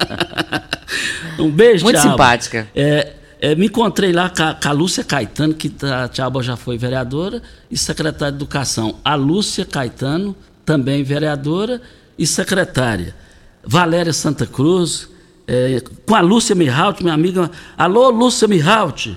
[1.38, 2.68] um beijo, Muito tia simpática.
[2.74, 6.42] É, é, me encontrei lá com a, com a Lúcia Caetano, que a Tia Alba
[6.42, 8.96] já foi vereadora e secretária de Educação.
[9.04, 11.82] A Lúcia Caetano, também vereadora
[12.18, 13.14] e secretária.
[13.62, 15.08] Valéria Santa Cruz,
[15.46, 17.50] é, com a Lúcia Mihalt, minha amiga.
[17.76, 19.08] Alô, Lúcia Mihalt.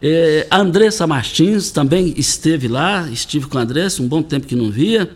[0.00, 4.56] É, a Andressa Martins também esteve lá, estive com a Andressa, um bom tempo que
[4.56, 5.10] não via.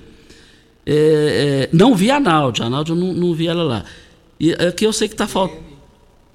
[0.85, 3.85] É, é não vi a Náudia, a Náudia não, não vi ela lá.
[4.39, 5.67] E aqui é eu sei que está faltando.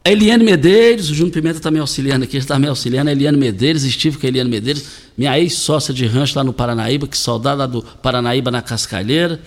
[0.03, 3.09] A Eliane Medeiros, o Júnior Pimenta está me auxiliando aqui, está me auxiliando.
[3.09, 4.83] A Eliane Medeiros, estive com a Eliane Medeiros,
[5.15, 9.39] minha ex-sócia de rancho lá no Paranaíba, que saudade do Paranaíba na Cascalheira.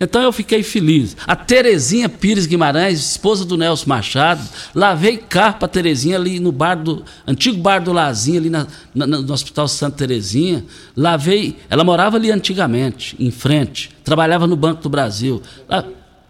[0.00, 1.16] Então eu fiquei feliz.
[1.26, 4.42] A Terezinha Pires Guimarães, esposa do Nelson Machado,
[4.74, 9.06] lavei carro para Terezinha ali no bar do antigo bar do Lazinho ali na, na,
[9.06, 10.64] no Hospital Santa Terezinha.
[10.96, 15.40] Lavei, ela morava ali antigamente, em frente, trabalhava no Banco do Brasil.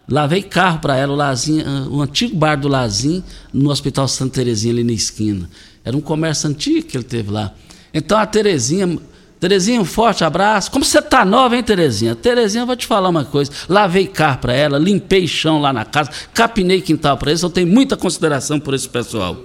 [0.07, 4.35] Lavei carro para ela, o, Lazinho, ah, o antigo bar do Lazinho, no Hospital Santa
[4.35, 5.49] Terezinha, ali na esquina.
[5.83, 7.55] Era um comércio antigo que ele teve lá.
[7.93, 8.99] Então a Terezinha,
[9.45, 10.71] Terezinha, um forte abraço.
[10.71, 12.15] Como você tá nova, hein, Terezinha?
[12.15, 13.53] Terezinha, eu vou te falar uma coisa.
[13.69, 17.43] Lavei carro para ela, limpei chão lá na casa, capinei quintal para eles.
[17.43, 19.37] Eu tenho muita consideração por esse pessoal.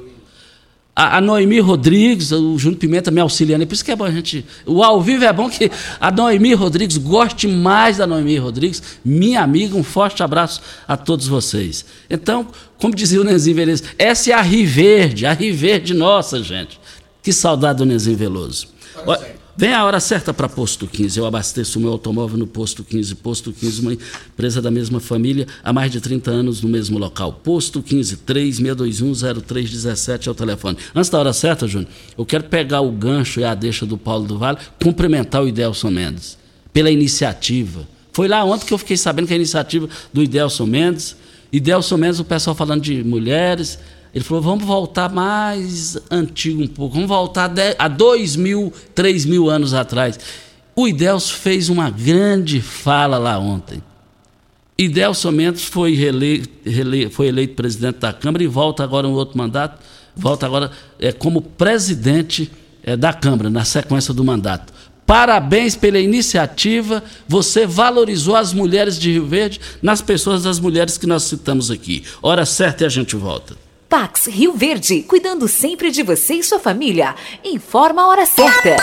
[0.96, 3.68] A, a Noemi Rodrigues, o Júnior Pimenta me auxiliando.
[3.68, 4.46] Por isso que é bom a gente.
[4.66, 9.42] O ao vivo é bom que a Noemi Rodrigues goste mais da Noemi Rodrigues, minha
[9.42, 9.76] amiga.
[9.76, 11.84] Um forte abraço a todos vocês.
[12.10, 16.42] Então, como dizia o Nenzinho Veloso, essa é a Rio Verde, a Rio Verde nossa,
[16.42, 16.80] gente.
[17.22, 18.70] Que saudade do Nenzinho Veloso.
[19.06, 21.20] Olha, Vem a hora certa para Posto 15.
[21.20, 23.14] Eu abasteço o meu automóvel no Posto 15.
[23.16, 27.42] Posto 15, uma empresa da mesma família, há mais de 30 anos no mesmo local.
[27.44, 30.78] Posto 15, 36210317 é o telefone.
[30.96, 34.26] Antes da hora certa, Júnior, eu quero pegar o gancho e a deixa do Paulo
[34.26, 36.38] do Vale, cumprimentar o Idelson Mendes
[36.72, 37.86] pela iniciativa.
[38.14, 41.18] Foi lá ontem que eu fiquei sabendo que a iniciativa do Idelson Mendes.
[41.52, 43.78] Idelson Mendes, o pessoal falando de mulheres
[44.14, 49.50] ele falou: vamos voltar mais antigo um pouco, vamos voltar a dois mil, três mil
[49.50, 50.20] anos atrás.
[50.76, 53.84] O Idelso fez uma grande fala lá ontem.
[54.78, 55.98] Idelso Mendes foi,
[57.12, 59.78] foi eleito presidente da Câmara e volta agora um outro mandato.
[60.16, 62.50] volta agora é, como presidente
[62.82, 64.72] é, da Câmara, na sequência do mandato.
[65.06, 67.04] Parabéns pela iniciativa.
[67.28, 72.04] Você valorizou as mulheres de Rio Verde nas pessoas das mulheres que nós citamos aqui.
[72.22, 73.69] Hora certa e a gente volta.
[73.90, 77.16] Pax Rio Verde, cuidando sempre de você e sua família.
[77.44, 78.78] Informa a hora certa.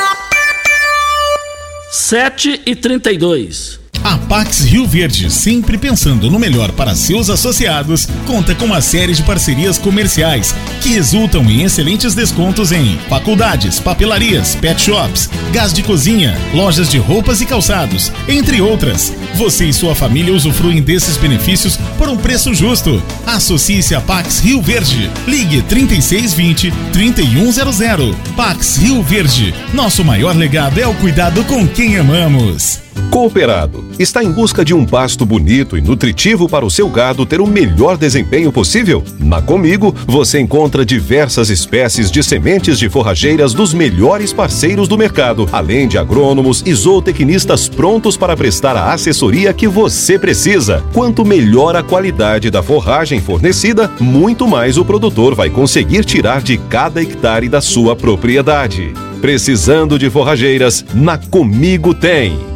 [1.92, 8.55] 7 e 32 a Pax Rio Verde, sempre pensando no melhor para seus associados, conta
[8.55, 14.81] com uma série de parcerias comerciais que resultam em excelentes descontos em faculdades, papelarias, pet
[14.81, 19.12] shops, gás de cozinha, lojas de roupas e calçados, entre outras.
[19.35, 23.03] Você e sua família usufruem desses benefícios por um preço justo.
[23.27, 25.11] Associe-se a Pax Rio Verde.
[25.27, 28.14] Ligue 3620 3100.
[28.37, 29.53] Pax Rio Verde.
[29.75, 32.86] Nosso maior legado é o cuidado com quem amamos.
[33.11, 37.40] Cooperado está em busca de um pasto bonito e nutritivo para o seu gado ter
[37.40, 39.03] o melhor desempenho possível?
[39.19, 45.49] Na Comigo você encontra diversas espécies de sementes de forrageiras dos melhores parceiros do mercado,
[45.53, 50.85] além de agrônomos e zootecnistas prontos para prestar a assessoria que você precisa.
[50.92, 56.59] Quanto melhor a qualidade da forragem fornecida, muito mais o produtor vai conseguir tirar de
[56.59, 58.92] cada hectare da sua propriedade.
[59.21, 62.56] Precisando de forrageiras, na Comigo tem.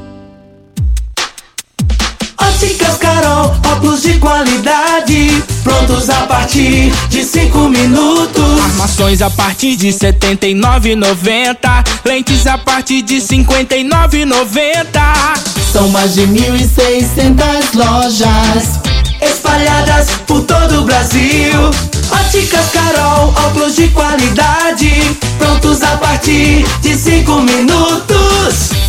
[3.80, 8.60] Óculos de qualidade, prontos a partir de 5 minutos.
[8.62, 14.84] Armações a partir de 79,90, lentes a partir de 59,90.
[15.72, 18.80] São mais de 1.600 lojas
[19.22, 21.70] espalhadas por todo o Brasil.
[22.10, 28.79] Óticas Carol, óculos de qualidade, prontos a partir de 5 minutos.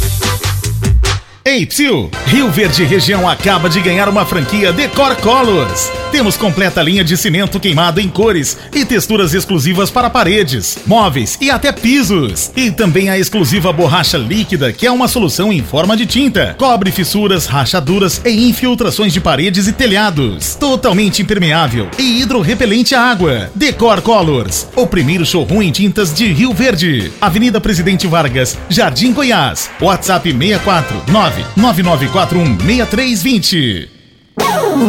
[1.44, 2.08] Ei, Psil!
[2.28, 5.92] Rio Verde Região acaba de ganhar uma franquia Decor Colors.
[6.12, 11.50] Temos completa linha de cimento queimado em cores e texturas exclusivas para paredes, móveis e
[11.50, 12.52] até pisos.
[12.56, 16.56] E também a exclusiva borracha líquida, que é uma solução em forma de tinta.
[16.60, 20.54] Cobre fissuras, rachaduras e infiltrações de paredes e telhados.
[20.54, 23.50] Totalmente impermeável e hidrorrepelente à água.
[23.56, 27.12] Decor Colors, o primeiro showroom em tintas de Rio Verde.
[27.20, 29.72] Avenida Presidente Vargas, Jardim Goiás.
[29.82, 33.90] WhatsApp 649 99416320.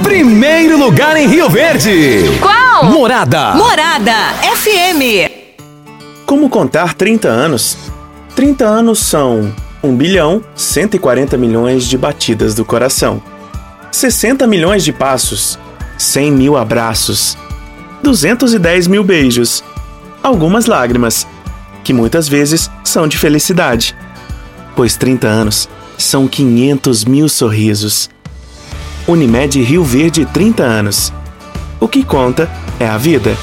[0.03, 2.23] Primeiro lugar em Rio Verde.
[2.41, 2.85] Qual?
[2.85, 3.55] Morada.
[3.55, 4.15] Morada
[4.57, 5.31] FM.
[6.25, 7.77] Como contar 30 anos?
[8.35, 9.53] 30 anos são
[9.83, 13.21] 1 bilhão 140 milhões de batidas do coração,
[13.91, 15.59] 60 milhões de passos,
[15.99, 17.37] 100 mil abraços,
[18.03, 19.63] 210 mil beijos,
[20.23, 21.27] algumas lágrimas,
[21.85, 23.95] que muitas vezes são de felicidade.
[24.75, 25.69] Pois 30 anos
[26.03, 28.11] são 500 mil sorrisos.
[29.07, 31.13] Unimed Rio Verde 30 anos.
[31.81, 33.37] O que conta é a vida.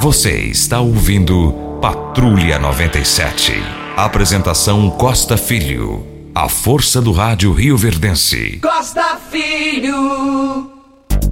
[0.00, 3.52] Você está ouvindo Patrulha 97.
[3.96, 6.06] Apresentação Costa Filho.
[6.34, 8.58] A força do rádio Rio Verdense.
[8.62, 10.70] Costa Filho.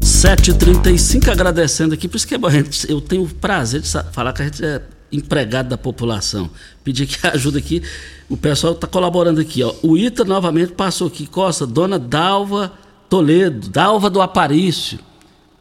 [0.00, 4.32] 7h35, agradecendo aqui, por isso que é bom, gente, eu tenho o prazer de falar
[4.32, 6.50] que a gente é empregado da população.
[6.84, 7.82] Pedir que ajuda aqui.
[8.28, 9.62] O pessoal está colaborando aqui.
[9.62, 9.74] Ó.
[9.82, 11.26] O ITA novamente passou aqui.
[11.26, 12.72] Costa, dona Dalva
[13.08, 14.98] Toledo, Dalva do Aparício,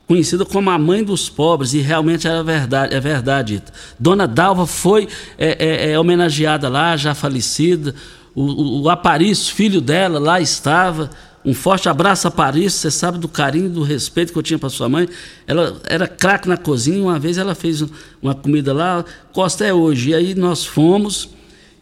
[0.05, 3.73] conhecida como a mãe dos pobres, e realmente era verdade, é verdade, Ita.
[3.97, 5.07] Dona Dalva foi
[5.37, 7.95] é, é, é, homenageada lá, já falecida.
[8.35, 11.09] O, o, o Aparício, filho dela, lá estava.
[11.47, 14.67] Um forte abraço a Paris, você sabe do carinho, do respeito que eu tinha para
[14.67, 15.07] sua mãe.
[15.47, 17.85] Ela era craque na cozinha, uma vez ela fez
[18.21, 20.09] uma comida lá, Costa é hoje.
[20.09, 21.29] E aí nós fomos.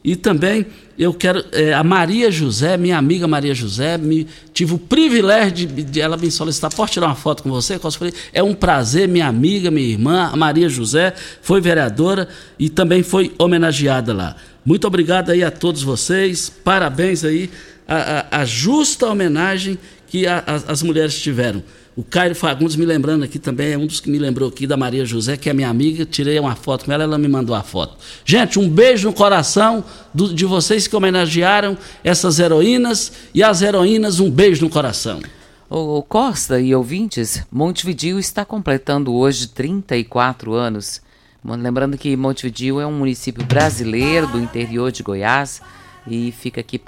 [0.04, 0.68] E também
[1.00, 1.44] eu quero.
[1.52, 6.16] É, a Maria José, minha amiga Maria José, me, tive o privilégio de, de ela
[6.16, 6.72] me solicitar.
[6.72, 7.80] Posso tirar uma foto com você?
[7.80, 7.98] Costa?
[7.98, 11.12] Falei, é um prazer, minha amiga, minha irmã, a Maria José,
[11.42, 12.28] foi vereadora
[12.60, 14.36] e também foi homenageada lá.
[14.64, 17.50] Muito obrigado aí a todos vocês, parabéns aí
[17.88, 19.78] a, a, justa homenagem
[20.08, 21.64] que a, as mulheres tiveram.
[21.96, 24.76] O Caio Fagundes me lembrando aqui também, é um dos que me lembrou aqui da
[24.76, 26.06] Maria José, que é minha amiga.
[26.06, 27.96] Tirei uma foto com ela, ela me mandou a foto.
[28.26, 29.82] Gente, um beijo no coração
[30.14, 35.22] do, de vocês que homenagearam essas heroínas e as heroínas, um beijo no coração.
[35.70, 41.02] O Costa e ouvintes, Montevidil está completando hoje 34 anos.
[41.46, 45.62] Lembrando que Montevidil é um município brasileiro do interior de Goiás
[46.08, 46.80] e fica aqui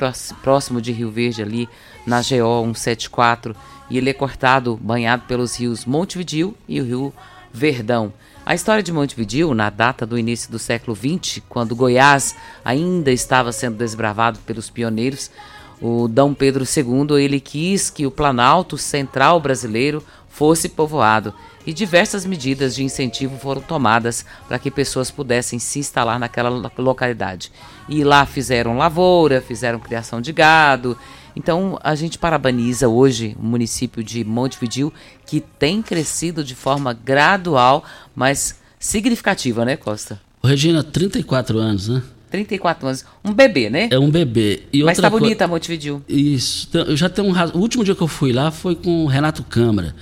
[0.41, 1.69] próximo de Rio Verde, ali
[2.05, 3.55] na GO 174.
[3.89, 7.13] E ele é cortado, banhado pelos rios Montevidil e o rio
[7.53, 8.13] Verdão.
[8.45, 13.51] A história de Montevidil, na data do início do século XX, quando Goiás ainda estava
[13.51, 15.31] sendo desbravado pelos pioneiros,
[15.79, 21.33] O Dom Pedro II ele quis que o Planalto Central brasileiro fosse povoado
[21.67, 27.51] e diversas medidas de incentivo foram tomadas para que pessoas pudessem se instalar naquela localidade.
[27.89, 30.97] E lá fizeram lavoura, fizeram criação de gado.
[31.35, 34.91] Então a gente parabeniza hoje o município de Montevidil
[35.25, 37.83] que tem crescido de forma gradual,
[38.15, 40.19] mas significativa, né, Costa?
[40.43, 42.01] Regina, 34 anos, né?
[42.29, 43.05] 34 anos.
[43.23, 43.87] Um bebê, né?
[43.91, 44.63] É um bebê.
[44.71, 46.01] E Mas tá bonita a Montevidil.
[46.07, 46.67] Isso.
[46.69, 49.07] Então, eu já tenho um O último dia que eu fui lá foi com o
[49.07, 49.95] Renato Câmara.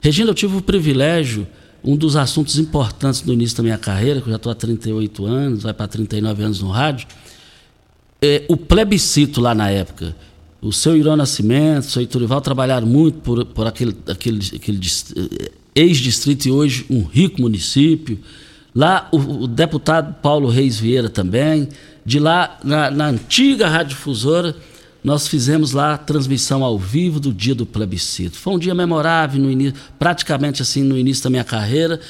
[0.00, 1.46] Regina, eu tive o privilégio,
[1.84, 5.26] um dos assuntos importantes do início da minha carreira, que eu já estou há 38
[5.26, 7.06] anos, vai para 39 anos no rádio,
[8.20, 10.14] é o plebiscito lá na época.
[10.60, 15.50] O seu Irão Nascimento, o seu Iturival trabalharam muito por, por aquele, aquele, aquele eh,
[15.74, 18.20] ex-distrito e hoje um rico município.
[18.72, 21.68] Lá o, o, deputado Paulo Reis Vieira também.
[22.06, 24.56] De lá, na, na antiga radiodifusora,
[25.02, 28.38] nós fizemos lá a transmissão ao vivo do dia do plebiscito.
[28.38, 32.00] Foi um dia memorável, no início, praticamente assim no início da minha carreira.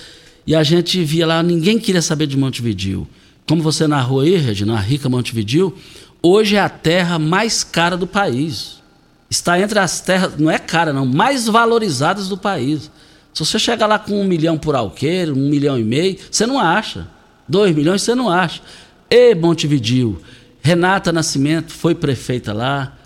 [0.47, 3.09] E a gente via lá, ninguém queria saber de Montevidil.
[3.49, 5.74] Como você narrou aí, Regina, a rica Montevidil,
[6.22, 8.82] hoje é a terra mais cara do país.
[9.30, 12.90] Está entre as terras, não é cara não, mais valorizadas do país.
[13.32, 16.61] Se você chegar lá com um milhão por alqueiro, um milhão e meio, você não
[16.61, 17.09] acha.
[17.49, 18.61] Dois milhões você não acha.
[19.09, 20.20] E Montevidil,
[20.62, 22.96] Renata Nascimento foi prefeita lá.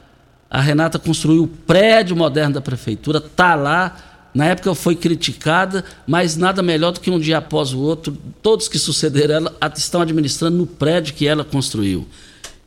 [0.51, 3.97] A Renata construiu o prédio moderno da prefeitura, está lá.
[4.35, 8.69] Na época foi criticada, mas nada melhor do que um dia após o outro, todos
[8.69, 12.07] que sucederam ela estão administrando no prédio que ela construiu.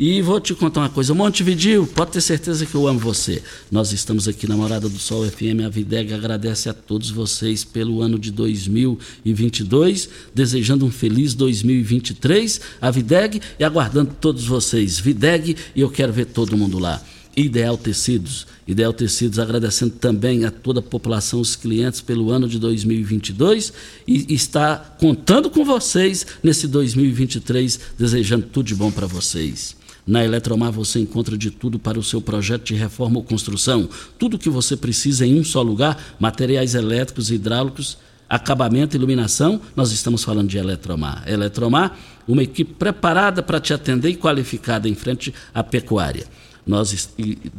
[0.02, 3.44] E vou te contar uma coisa, Montevidil, pode ter certeza que eu amo você.
[3.70, 8.02] Nós estamos aqui na Morada do Sol FM, a Videg agradece a todos vocês pelo
[8.02, 14.98] ano de 2022, desejando um feliz 2023, a Videg e aguardando todos vocês.
[14.98, 17.04] Videg e eu quero ver todo mundo lá.
[17.36, 18.48] Ideal Tecidos.
[18.66, 23.74] Ideal Tecidos agradecendo também a toda a população, os clientes pelo ano de 2022
[24.08, 29.78] e está contando com vocês nesse 2023, desejando tudo de bom para vocês.
[30.10, 33.88] Na Eletromar você encontra de tudo para o seu projeto de reforma ou construção.
[34.18, 37.96] Tudo o que você precisa em um só lugar: materiais elétricos hidráulicos,
[38.28, 39.62] acabamento, iluminação.
[39.76, 41.24] Nós estamos falando de Eletromar.
[41.28, 41.96] Eletromar,
[42.28, 46.26] uma equipe preparada para te atender e qualificada em frente à pecuária.
[46.66, 47.12] Nós,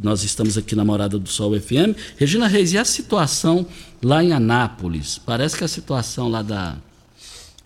[0.03, 1.95] nós estamos aqui na Morada do Sol FM.
[2.17, 3.65] Regina Reis, e a situação
[4.03, 5.17] lá em Anápolis?
[5.25, 6.75] Parece que a situação lá da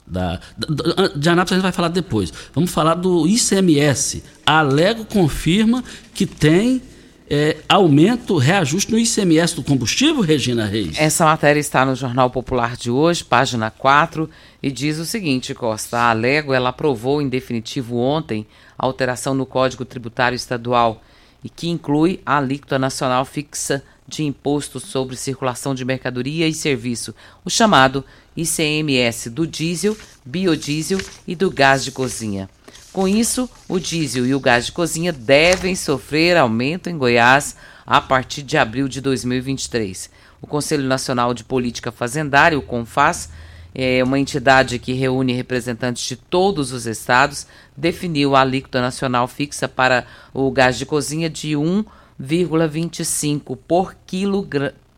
[0.05, 2.31] da, da, de Anápolis a gente vai falar depois.
[2.53, 4.23] Vamos falar do ICMS.
[4.45, 5.83] A Alego confirma
[6.13, 6.81] que tem
[7.29, 10.95] é, aumento, reajuste no ICMS do combustível, Regina Reis?
[10.99, 14.29] Essa matéria está no Jornal Popular de hoje, página 4,
[14.61, 15.97] e diz o seguinte, Costa.
[15.97, 18.45] A Alego ela aprovou em definitivo ontem
[18.77, 21.01] a alteração no Código Tributário Estadual
[21.43, 27.13] e que inclui a alíquota nacional fixa de imposto sobre circulação de mercadoria e serviço,
[27.43, 28.03] o chamado
[28.35, 32.49] ICMS do diesel, biodiesel e do gás de cozinha.
[32.93, 37.99] Com isso, o diesel e o gás de cozinha devem sofrer aumento em Goiás a
[37.99, 40.09] partir de abril de 2023.
[40.41, 43.29] O Conselho Nacional de Política Fazendária, o CONFAS,
[43.73, 47.45] é uma entidade que reúne representantes de todos os estados,
[47.75, 51.83] definiu a alíquota nacional fixa para o gás de cozinha de 1
[52.21, 54.47] 0,25 por quilo,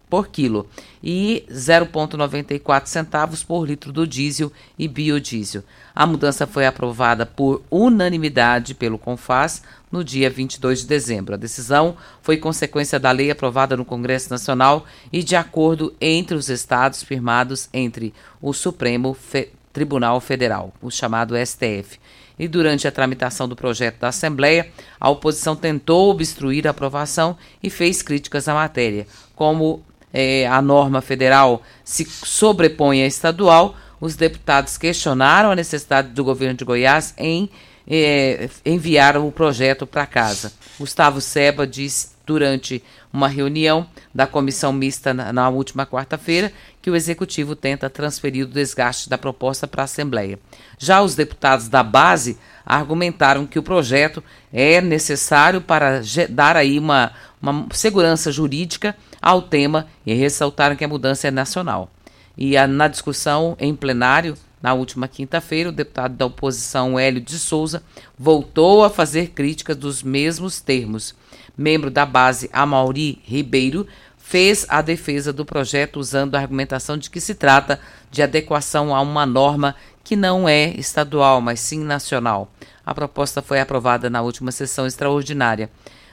[0.10, 0.68] por quilo
[1.04, 5.64] e 0,94 centavos por litro do diesel e biodiesel.
[5.94, 11.34] A mudança foi aprovada por unanimidade pelo CONFAS no dia 22 de dezembro.
[11.34, 16.50] A decisão foi consequência da lei aprovada no Congresso Nacional e de acordo entre os
[16.50, 22.00] estados firmados entre o Supremo Fe Tribunal Federal, o chamado STF
[22.38, 24.70] e durante a tramitação do projeto da Assembleia,
[25.00, 29.08] a oposição tentou obstruir a aprovação e fez críticas à matéria.
[29.36, 29.84] Como
[30.14, 36.56] é, a norma federal se sobrepõe à estadual, os deputados questionaram a necessidade do governo
[36.56, 37.50] de Goiás em
[37.90, 40.52] é, enviar o projeto para casa.
[40.80, 46.52] Gustavo Seba disse durante uma reunião da comissão mista na, na última quarta-feira
[46.88, 50.40] que o executivo tenta transferir o desgaste da proposta para a Assembleia.
[50.78, 54.24] Já os deputados da base argumentaram que o projeto
[54.54, 57.12] é necessário para dar aí uma,
[57.42, 61.92] uma segurança jurídica ao tema e ressaltaram que a mudança é nacional.
[62.38, 67.38] E a, na discussão em plenário, na última quinta-feira, o deputado da oposição Hélio de
[67.38, 67.84] Souza
[68.18, 71.14] voltou a fazer críticas dos mesmos termos
[71.58, 73.88] membro da base Amauri Ribeiro,
[74.28, 77.80] fez a defesa do projeto usando a argumentação de que se trata
[78.12, 79.74] de adequação a uma norma
[80.04, 82.52] que não é estadual, mas sim nacional.
[82.86, 85.70] A proposta foi aprovada na última sessão extraordinária.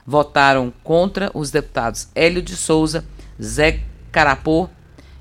[0.07, 3.03] votaram contra os deputados Hélio de Souza,
[3.41, 3.81] Zé
[4.13, 4.69] Carapô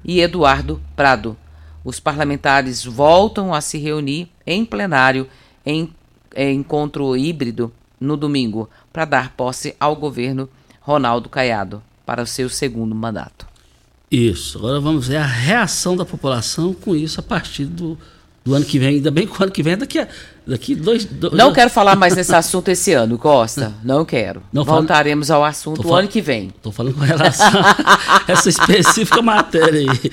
[0.04, 1.36] e Eduardo Prado.
[1.84, 5.28] Os parlamentares voltam a se reunir em plenário
[5.66, 5.92] em,
[6.36, 10.48] em encontro híbrido no domingo para dar posse ao governo
[10.80, 13.46] Ronaldo Caiado para o seu segundo mandato.
[14.10, 14.58] Isso.
[14.58, 17.98] Agora vamos ver a reação da população com isso a partir do,
[18.44, 18.96] do ano que vem.
[18.96, 20.08] Ainda bem que o ano que vem é daqui a
[20.46, 23.72] daqui dois, dois Não quero falar mais desse assunto esse ano, Costa.
[23.82, 24.42] Não quero.
[24.52, 26.48] Não Voltaremos ao assunto o ano que vem.
[26.48, 30.10] Estou falando com relação a essa específica matéria aí.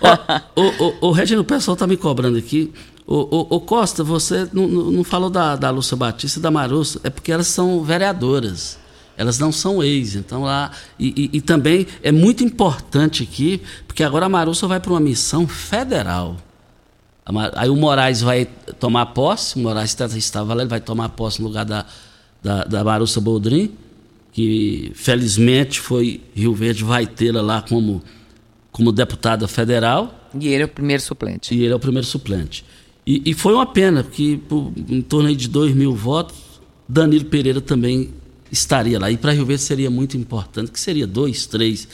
[0.00, 2.72] Ó, o, o, o Regina, o pessoal está me cobrando aqui.
[3.06, 7.00] O, o, o Costa, você não, não falou da, da Lúcia Batista e da Marussa,
[7.02, 8.78] é porque elas são vereadoras.
[9.16, 10.70] Elas não são ex, então lá.
[10.98, 15.00] E, e, e também é muito importante aqui, porque agora a Marussa vai para uma
[15.00, 16.36] missão federal.
[17.54, 18.46] Aí o Moraes vai
[18.80, 21.86] tomar posse, o Moraes estava lá, ele vai tomar posse no lugar da,
[22.42, 23.70] da, da Marussa Boldrin,
[24.32, 28.02] que felizmente foi Rio Verde, vai tê-la lá como,
[28.72, 30.30] como deputada federal.
[30.38, 31.54] E ele é o primeiro suplente.
[31.54, 32.64] E ele é o primeiro suplente.
[33.06, 36.36] E, e foi uma pena, porque por, em torno de 2 mil votos,
[36.88, 38.10] Danilo Pereira também
[38.52, 39.10] estaria lá.
[39.10, 41.88] E para Rio Verde seria muito importante, que seria dois, três.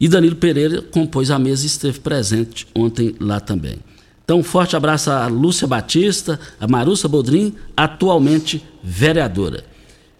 [0.00, 3.78] E Danilo Pereira compôs a mesa e esteve presente ontem lá também.
[4.24, 9.64] Então, um forte abraço a Lúcia Batista, a Marussa Bodrim, atualmente vereadora.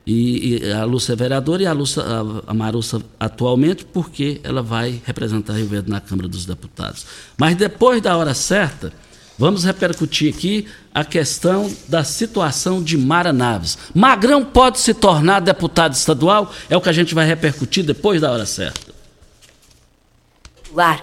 [0.06, 4.62] E, e, a Lúcia é vereadora e a, Lúcia, a, a Marussa atualmente, porque ela
[4.62, 7.06] vai representar Rio Verde na Câmara dos Deputados.
[7.38, 8.92] Mas depois da hora certa,
[9.38, 13.78] vamos repercutir aqui a questão da situação de Mara Naves.
[13.94, 16.52] Magrão pode se tornar deputado estadual?
[16.68, 18.94] É o que a gente vai repercutir depois da hora certa.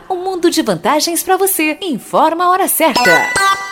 [0.09, 1.77] Um mundo de vantagens para você.
[1.81, 3.70] Informa a hora certa.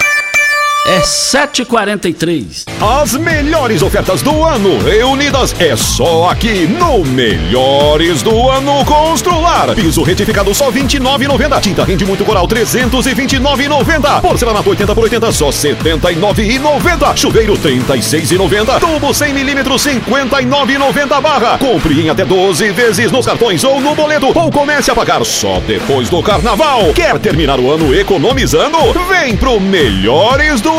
[0.90, 2.66] É 7h43.
[2.82, 9.76] As melhores ofertas do ano reunidas é só aqui no Melhores do Ano Constrular.
[9.76, 11.62] Piso retificado só R$ 29,90.
[11.62, 14.22] Tinta rende muito coral R$ 329,90.
[14.22, 17.18] Porcelanato 80 por 80 só R$ 79,90.
[17.18, 18.80] Chuveiro R$ 36,90.
[18.80, 21.60] Tubo 100 milímetros R$ 59,90 barra.
[21.60, 25.60] Compre em até 12 vezes nos cartões ou no boleto ou comece a pagar só
[25.68, 26.92] depois do carnaval.
[26.96, 28.80] Quer terminar o ano economizando?
[29.08, 30.79] Vem pro Melhores do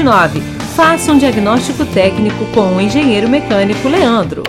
[0.01, 0.41] 5229
[0.75, 4.43] Faça um diagnóstico técnico com o engenheiro mecânico Leandro.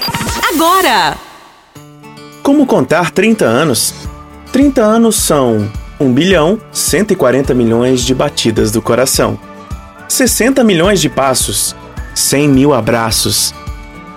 [0.53, 1.17] agora!
[2.43, 3.95] Como contar 30 anos?
[4.53, 5.67] 30 anos são
[5.99, 9.39] 1 bilhão 140 milhões de batidas do coração,
[10.07, 11.75] 60 milhões de passos,
[12.15, 13.55] 100 mil abraços,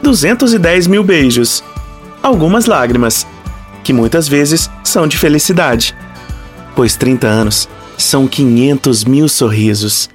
[0.03, 1.63] 210 mil beijos,
[2.21, 3.25] algumas lágrimas
[3.87, 5.95] que muitas vezes são de felicidade.
[6.75, 10.09] Pois 30 anos são 500 mil sorrisos.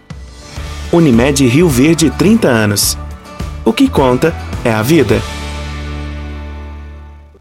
[0.93, 2.99] Unimed Rio Verde 30 anos.
[3.65, 5.23] O que conta é a vida.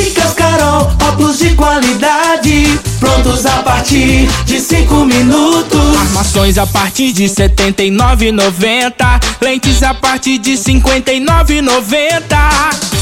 [0.00, 5.96] Óticas Carol, óculos de qualidade, prontos a partir de 5 minutos.
[6.00, 12.22] Armações a partir de 79,90, lentes a partir de 59,90.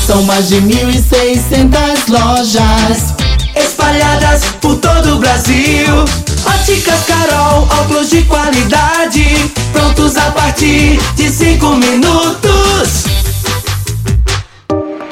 [0.08, 3.14] São mais de 1.600 lojas
[3.54, 6.04] espalhadas por todo o Brasil.
[6.44, 12.67] Óticas Carol, óculos de qualidade, prontos a partir de 5 minutos.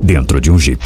[0.00, 0.82] dentro de um Jeep.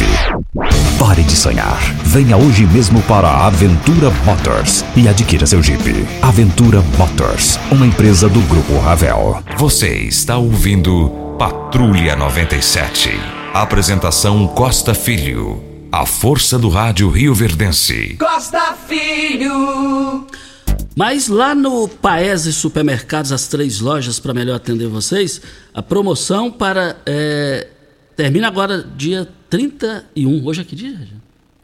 [0.98, 1.78] Pare de sonhar.
[2.04, 6.06] Venha hoje mesmo para a Aventura Motors e adquira seu Jeep.
[6.20, 9.42] Aventura Motors, uma empresa do Grupo Ravel.
[9.56, 13.10] Você está ouvindo Patrulha 97.
[13.52, 15.62] Apresentação Costa Filho.
[15.90, 18.16] A força do rádio Rio Verdense.
[18.18, 20.26] Costa Filho.
[20.94, 25.40] Mas lá no Paese Supermercados, as três lojas para melhor atender vocês,
[25.74, 26.96] a promoção para.
[27.06, 27.68] É,
[28.22, 30.46] termina agora dia 31.
[30.46, 30.96] Hoje é que dia?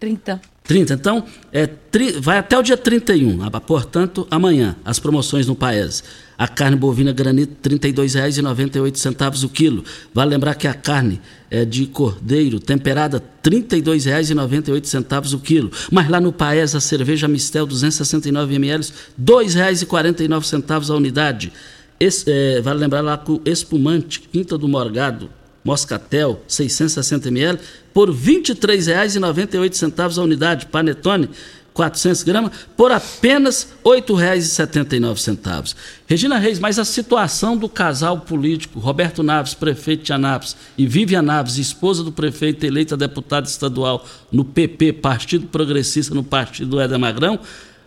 [0.01, 0.41] 30.
[0.65, 0.95] 30.
[0.95, 6.03] Então, é, tri, vai até o dia 31, portanto, amanhã, as promoções no Paese.
[6.37, 9.85] A carne bovina granito, R$ 32,98 o quilo.
[10.13, 15.71] Vale lembrar que a carne é de cordeiro temperada, R$ 32,98 o quilo.
[15.93, 18.93] Mas lá no Paes, a cerveja Mistel, 269 ml, R$
[19.25, 21.53] 2,49 a unidade.
[22.01, 25.31] Esse, é, vale lembrar lá que o espumante Quinta do Morgado,
[25.65, 27.59] Moscatel, 660 ml,
[27.93, 30.67] por R$ 23,98 a unidade.
[30.67, 31.31] Panetone,
[31.79, 35.77] 400 gramas, por apenas R$ 8,79.
[36.09, 41.23] Regina Reis, mas a situação do casal político Roberto Naves, prefeito de Anápolis, e Vivian
[41.23, 46.99] Naves, esposa do prefeito eleita deputada estadual no PP, Partido Progressista, no partido do Éder
[46.99, 47.39] Magrão,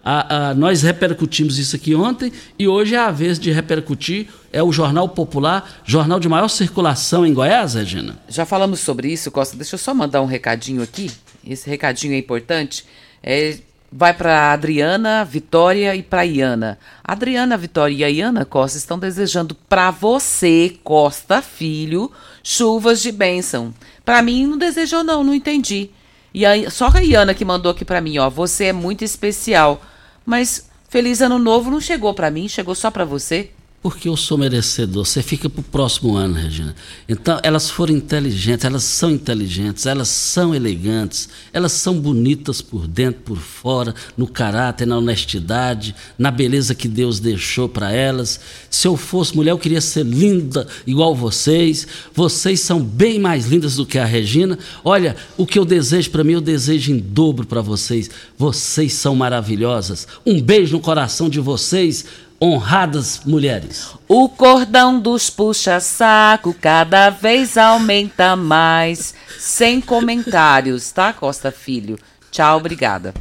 [0.04, 4.28] a, a, nós repercutimos isso aqui ontem e hoje é a vez de repercutir.
[4.54, 8.20] É o Jornal Popular, jornal de maior circulação em Goiás, Regina?
[8.28, 9.56] Já falamos sobre isso, Costa.
[9.56, 11.10] Deixa eu só mandar um recadinho aqui.
[11.48, 12.86] Esse recadinho é importante.
[13.24, 13.58] É
[13.92, 16.80] vai para Adriana, Vitória e para Iana.
[17.04, 22.10] Adriana, Vitória e a Iana Costa estão desejando para você, Costa Filho,
[22.42, 23.74] chuvas de bênção.
[24.06, 25.90] Para mim não desejou não, não entendi.
[26.34, 29.82] E a, só a Iana que mandou aqui para mim, ó, você é muito especial.
[30.26, 33.52] Mas feliz ano novo não chegou para mim, chegou só para você.
[33.82, 35.04] Porque eu sou merecedor.
[35.04, 36.76] Você fica para o próximo ano, Regina.
[37.10, 43.22] Então, elas foram inteligentes, elas são inteligentes, elas são elegantes, elas são bonitas por dentro,
[43.22, 48.40] por fora, no caráter, na honestidade, na beleza que Deus deixou para elas.
[48.70, 51.88] Se eu fosse mulher, eu queria ser linda igual vocês.
[52.14, 54.60] Vocês são bem mais lindas do que a Regina.
[54.84, 58.12] Olha, o que eu desejo para mim, eu desejo em dobro para vocês.
[58.38, 60.08] Vocês são maravilhosas.
[60.24, 62.06] Um beijo no coração de vocês
[62.42, 63.92] honradas mulheres.
[64.08, 69.14] O cordão dos puxa-saco cada vez aumenta mais.
[69.38, 72.00] Sem comentários, tá, Costa Filho?
[72.32, 73.14] Tchau, obrigada.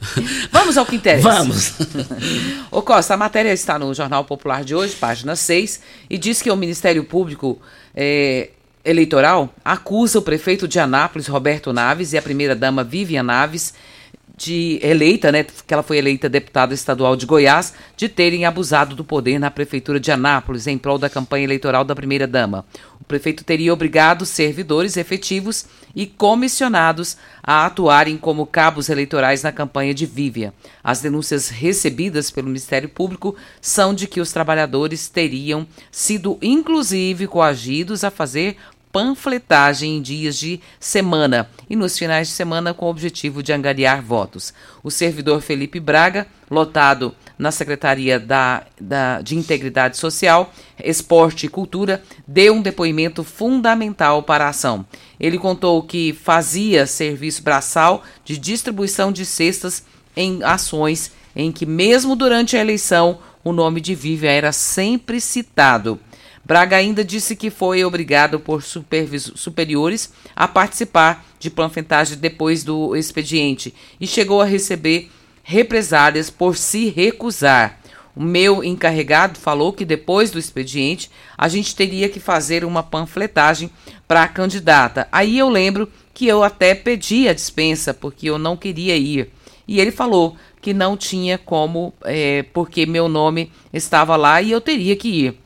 [0.52, 1.28] Vamos ao que interessa.
[1.28, 1.72] Vamos.
[2.70, 5.80] Ô Costa, a matéria está no Jornal Popular de hoje, página 6,
[6.10, 7.58] e diz que o Ministério Público
[7.94, 8.50] é,
[8.84, 13.74] Eleitoral acusa o prefeito de Anápolis, Roberto Naves, e a primeira-dama Vivian Naves
[14.40, 19.04] de eleita, né, que ela foi eleita deputada estadual de Goiás, de terem abusado do
[19.04, 22.64] poder na prefeitura de Anápolis em prol da campanha eleitoral da primeira dama.
[22.98, 29.92] O prefeito teria obrigado servidores efetivos e comissionados a atuarem como cabos eleitorais na campanha
[29.92, 30.54] de Vívia.
[30.82, 38.04] As denúncias recebidas pelo Ministério Público são de que os trabalhadores teriam sido inclusive coagidos
[38.04, 38.56] a fazer
[38.92, 44.02] panfletagem em dias de semana e nos finais de semana com o objetivo de angariar
[44.02, 44.52] votos.
[44.82, 52.02] O servidor Felipe Braga, lotado na Secretaria da, da, de Integridade Social, Esporte e Cultura,
[52.26, 54.84] deu um depoimento fundamental para a ação.
[55.18, 59.84] Ele contou que fazia serviço braçal de distribuição de cestas
[60.16, 65.98] em ações em que, mesmo durante a eleição, o nome de Vivian era sempre citado.
[66.44, 73.74] Braga ainda disse que foi obrigado por superiores a participar de panfletagem depois do expediente
[74.00, 75.10] e chegou a receber
[75.42, 77.80] represálias por se recusar.
[78.14, 83.70] O meu encarregado falou que depois do expediente a gente teria que fazer uma panfletagem
[84.08, 85.08] para a candidata.
[85.12, 89.30] Aí eu lembro que eu até pedi a dispensa porque eu não queria ir.
[89.66, 94.60] E ele falou que não tinha como, é, porque meu nome estava lá e eu
[94.60, 95.40] teria que ir.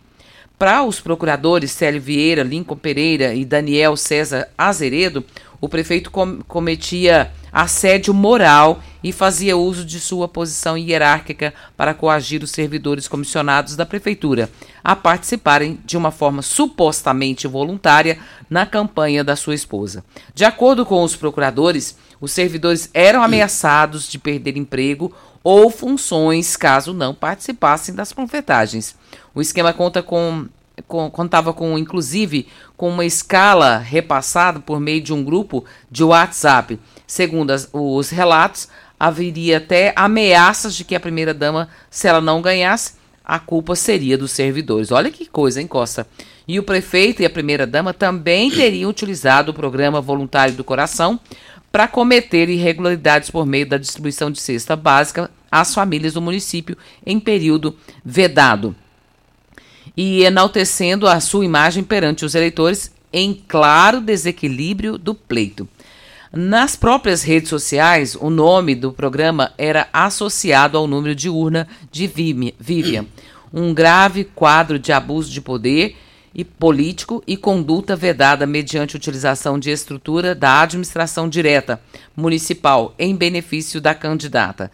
[0.57, 5.25] Para os procuradores Célio Vieira, Lincoln Pereira e Daniel César Azeredo,
[5.61, 12.43] o prefeito com cometia assédio moral e fazia uso de sua posição hierárquica para coagir
[12.43, 14.49] os servidores comissionados da prefeitura
[14.83, 20.05] a participarem de uma forma supostamente voluntária na campanha da sua esposa.
[20.35, 25.13] De acordo com os procuradores, os servidores eram ameaçados de perder emprego
[25.45, 28.97] ou funções caso não participassem das panfletagens.
[29.35, 30.49] O esquema conta com,
[30.89, 36.81] com, contava com, inclusive, com uma escala repassada por meio de um grupo de WhatsApp.
[37.07, 38.69] Segundo as, os relatos,
[38.99, 44.33] haveria até ameaças de que a primeira-dama, se ela não ganhasse, a culpa seria dos
[44.33, 44.93] servidores.
[44.93, 46.07] Olha que coisa, hein, Costa?
[46.47, 51.19] E o prefeito e a primeira-dama também teriam utilizado o programa Voluntário do Coração
[51.73, 57.19] para cometer irregularidades por meio da distribuição de cesta básica às famílias do município em
[57.19, 58.77] período vedado.
[59.97, 65.67] E enaltecendo a sua imagem perante os eleitores em claro desequilíbrio do pleito.
[66.37, 72.09] Nas próprias redes sociais, o nome do programa era associado ao número de urna de
[72.09, 73.07] Vivian,
[73.53, 75.95] um grave quadro de abuso de poder
[76.35, 81.81] e político e conduta vedada mediante utilização de estrutura da administração direta
[82.17, 84.73] municipal em benefício da candidata,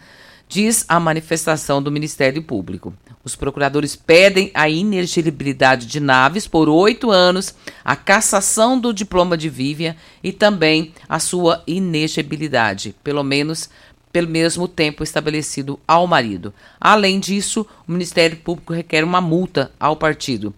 [0.48, 2.94] diz a manifestação do Ministério Público.
[3.22, 7.54] Os procuradores pedem a inelegibilidade de Naves por oito anos,
[7.84, 9.94] a cassação do diploma de Vivian
[10.24, 13.68] e também a sua inegibilidade, pelo menos
[14.12, 16.52] pelo mesmo tempo estabelecido ao marido.
[16.80, 20.52] Além disso, o Ministério Público requer uma multa ao partido.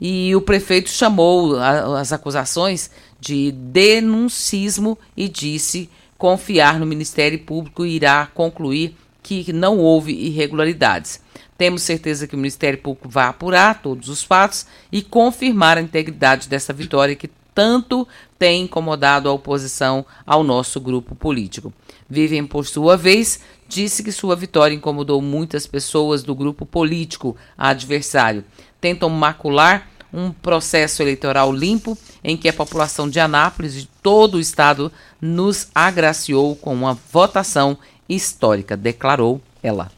[0.00, 2.90] E o prefeito chamou as acusações
[3.20, 5.88] de denuncismo e disse
[6.18, 11.20] confiar no Ministério Público irá concluir que não houve irregularidades.
[11.56, 16.48] Temos certeza que o Ministério Público vai apurar todos os fatos e confirmar a integridade
[16.48, 18.08] dessa vitória que tanto
[18.38, 21.72] tem incomodado a oposição ao nosso grupo político.
[22.08, 28.44] Vivian, por sua vez, disse que sua vitória incomodou muitas pessoas do grupo político adversário.
[28.80, 34.40] Tentam macular um processo eleitoral limpo em que a população de Anápolis e todo o
[34.40, 39.90] estado nos agraciou com uma votação histórica, declarou ela.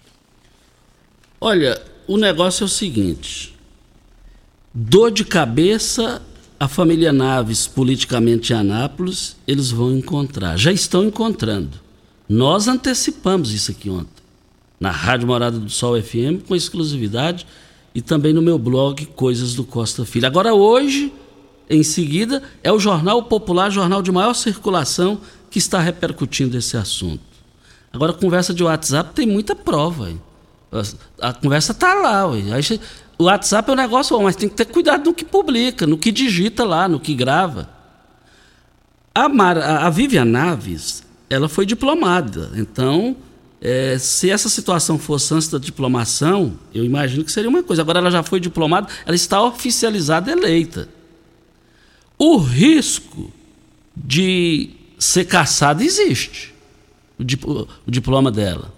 [1.41, 3.55] Olha, o negócio é o seguinte:
[4.73, 6.23] dor de cabeça,
[6.59, 10.57] a família Naves, politicamente em Anápolis, eles vão encontrar.
[10.57, 11.81] Já estão encontrando.
[12.29, 14.23] Nós antecipamos isso aqui ontem,
[14.81, 17.47] na Rádio Morada do Sol FM, com exclusividade,
[17.95, 20.27] e também no meu blog Coisas do Costa Filho.
[20.27, 21.13] Agora, hoje,
[21.69, 27.34] em seguida, é o Jornal Popular, jornal de maior circulação, que está repercutindo esse assunto.
[27.95, 30.13] Agora, conversa de WhatsApp tem muita prova.
[31.21, 32.43] A conversa tá lá, ué.
[32.53, 32.81] Aí,
[33.17, 35.97] o WhatsApp é um negócio bom, mas tem que ter cuidado no que publica, no
[35.97, 37.69] que digita lá, no que grava.
[39.15, 42.51] A, Mar, a Vivian Naves, ela foi diplomada.
[42.57, 43.17] Então,
[43.61, 47.83] é, se essa situação fosse antes da diplomação, eu imagino que seria uma coisa.
[47.83, 50.89] Agora ela já foi diplomada, ela está oficializada eleita.
[52.19, 53.33] O risco
[53.97, 56.54] de ser caçada existe.
[57.19, 58.73] O, dip, o diploma dela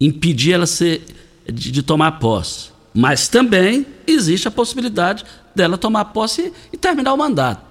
[0.00, 1.04] impedir ela ser,
[1.50, 2.70] de, de, tomar posse.
[2.92, 5.24] Mas também existe a possibilidade
[5.54, 7.64] dela tomar posse e terminar o mandato.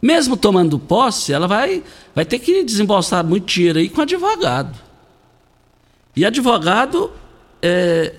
[0.00, 1.82] Mesmo tomando posse, ela vai,
[2.14, 4.78] vai ter que desembolsar muito dinheiro aí com advogado.
[6.14, 7.10] E advogado,
[7.60, 8.14] é,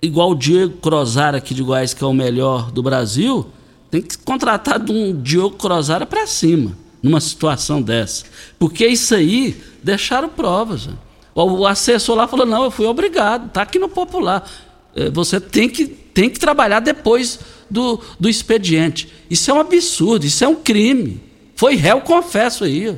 [0.00, 3.46] igual o Diego Crozara aqui de Goiás, que é o melhor do Brasil,
[3.90, 8.24] tem que contratar de um Diego Crozara para cima, numa situação dessa.
[8.58, 10.88] Porque isso aí deixaram provas.
[11.34, 14.48] O assessor lá falou: não, eu fui obrigado, está aqui no popular.
[14.94, 17.38] É, você tem que, tem que trabalhar depois
[17.70, 19.10] do, do expediente.
[19.30, 21.20] Isso é um absurdo, isso é um crime.
[21.56, 22.96] Foi réu, confesso aí.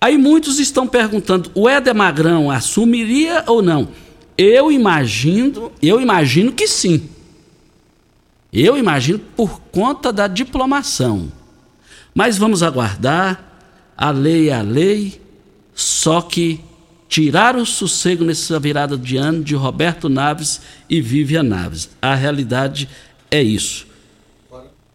[0.00, 3.88] Aí muitos estão perguntando: o Éder Magrão assumiria ou não?
[4.36, 7.08] Eu imagino, eu imagino que sim.
[8.52, 11.30] Eu imagino por conta da diplomação.
[12.14, 13.51] Mas vamos aguardar.
[13.96, 15.20] A lei é a lei.
[15.74, 16.60] Só que
[17.08, 21.90] tirar o sossego nessa virada de ano de Roberto Naves e Vivian Naves.
[22.00, 22.88] A realidade
[23.30, 23.86] é isso.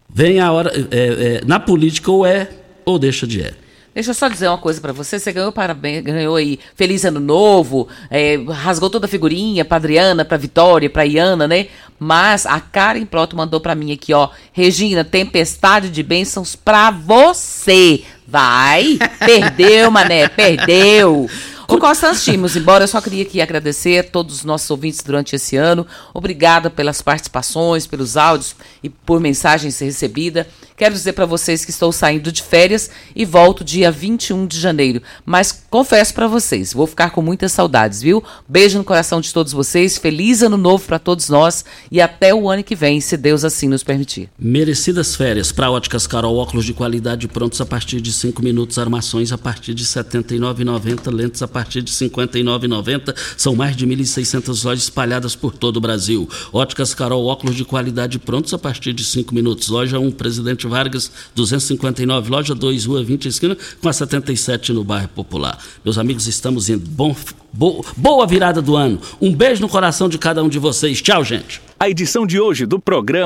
[0.08, 0.72] Vem a hora.
[0.90, 2.50] É, é, na política, ou é
[2.84, 3.54] ou deixa de é.
[3.94, 5.18] Deixa eu só dizer uma coisa para você.
[5.18, 10.24] Você ganhou parabéns, ganhou aí Feliz Ano Novo, é, rasgou toda a figurinha pra Adriana,
[10.24, 11.66] pra Vitória, pra Iana, né?
[11.98, 14.30] Mas a Karen Proto mandou para mim aqui, ó.
[14.52, 18.04] Regina, tempestade de bênçãos pra você.
[18.30, 18.98] Vai!
[19.20, 21.26] Perdeu, mané, perdeu.
[21.66, 25.56] O Constance embora eu só queria aqui agradecer a todos os nossos ouvintes durante esse
[25.56, 25.86] ano.
[26.12, 30.46] Obrigada pelas participações, pelos áudios e por mensagens recebidas.
[30.78, 35.02] Quero dizer para vocês que estou saindo de férias e volto dia 21 de janeiro.
[35.26, 38.22] Mas confesso para vocês, vou ficar com muitas saudades, viu?
[38.48, 39.98] Beijo no coração de todos vocês.
[39.98, 43.66] Feliz ano novo para todos nós e até o ano que vem, se Deus assim
[43.66, 44.30] nos permitir.
[44.38, 49.32] Merecidas férias para Óticas Carol, óculos de qualidade prontos a partir de 5 minutos, armações
[49.32, 53.16] a partir de R$ 79,90, lentes a partir de R$ 59,90.
[53.36, 56.28] São mais de 1.600 lojas espalhadas por todo o Brasil.
[56.52, 59.66] Óticas Carol, óculos de qualidade prontos a partir de 5 minutos.
[59.66, 65.08] Loja 1, Presidente Vargas, 259, loja 2, rua 20, esquina, com a 77 no bairro
[65.08, 65.58] Popular.
[65.84, 66.88] Meus amigos, estamos indo.
[66.88, 67.14] Bom,
[67.52, 69.00] bo, boa virada do ano.
[69.20, 71.00] Um beijo no coração de cada um de vocês.
[71.02, 71.60] Tchau, gente.
[71.80, 73.08] A edição de hoje do programa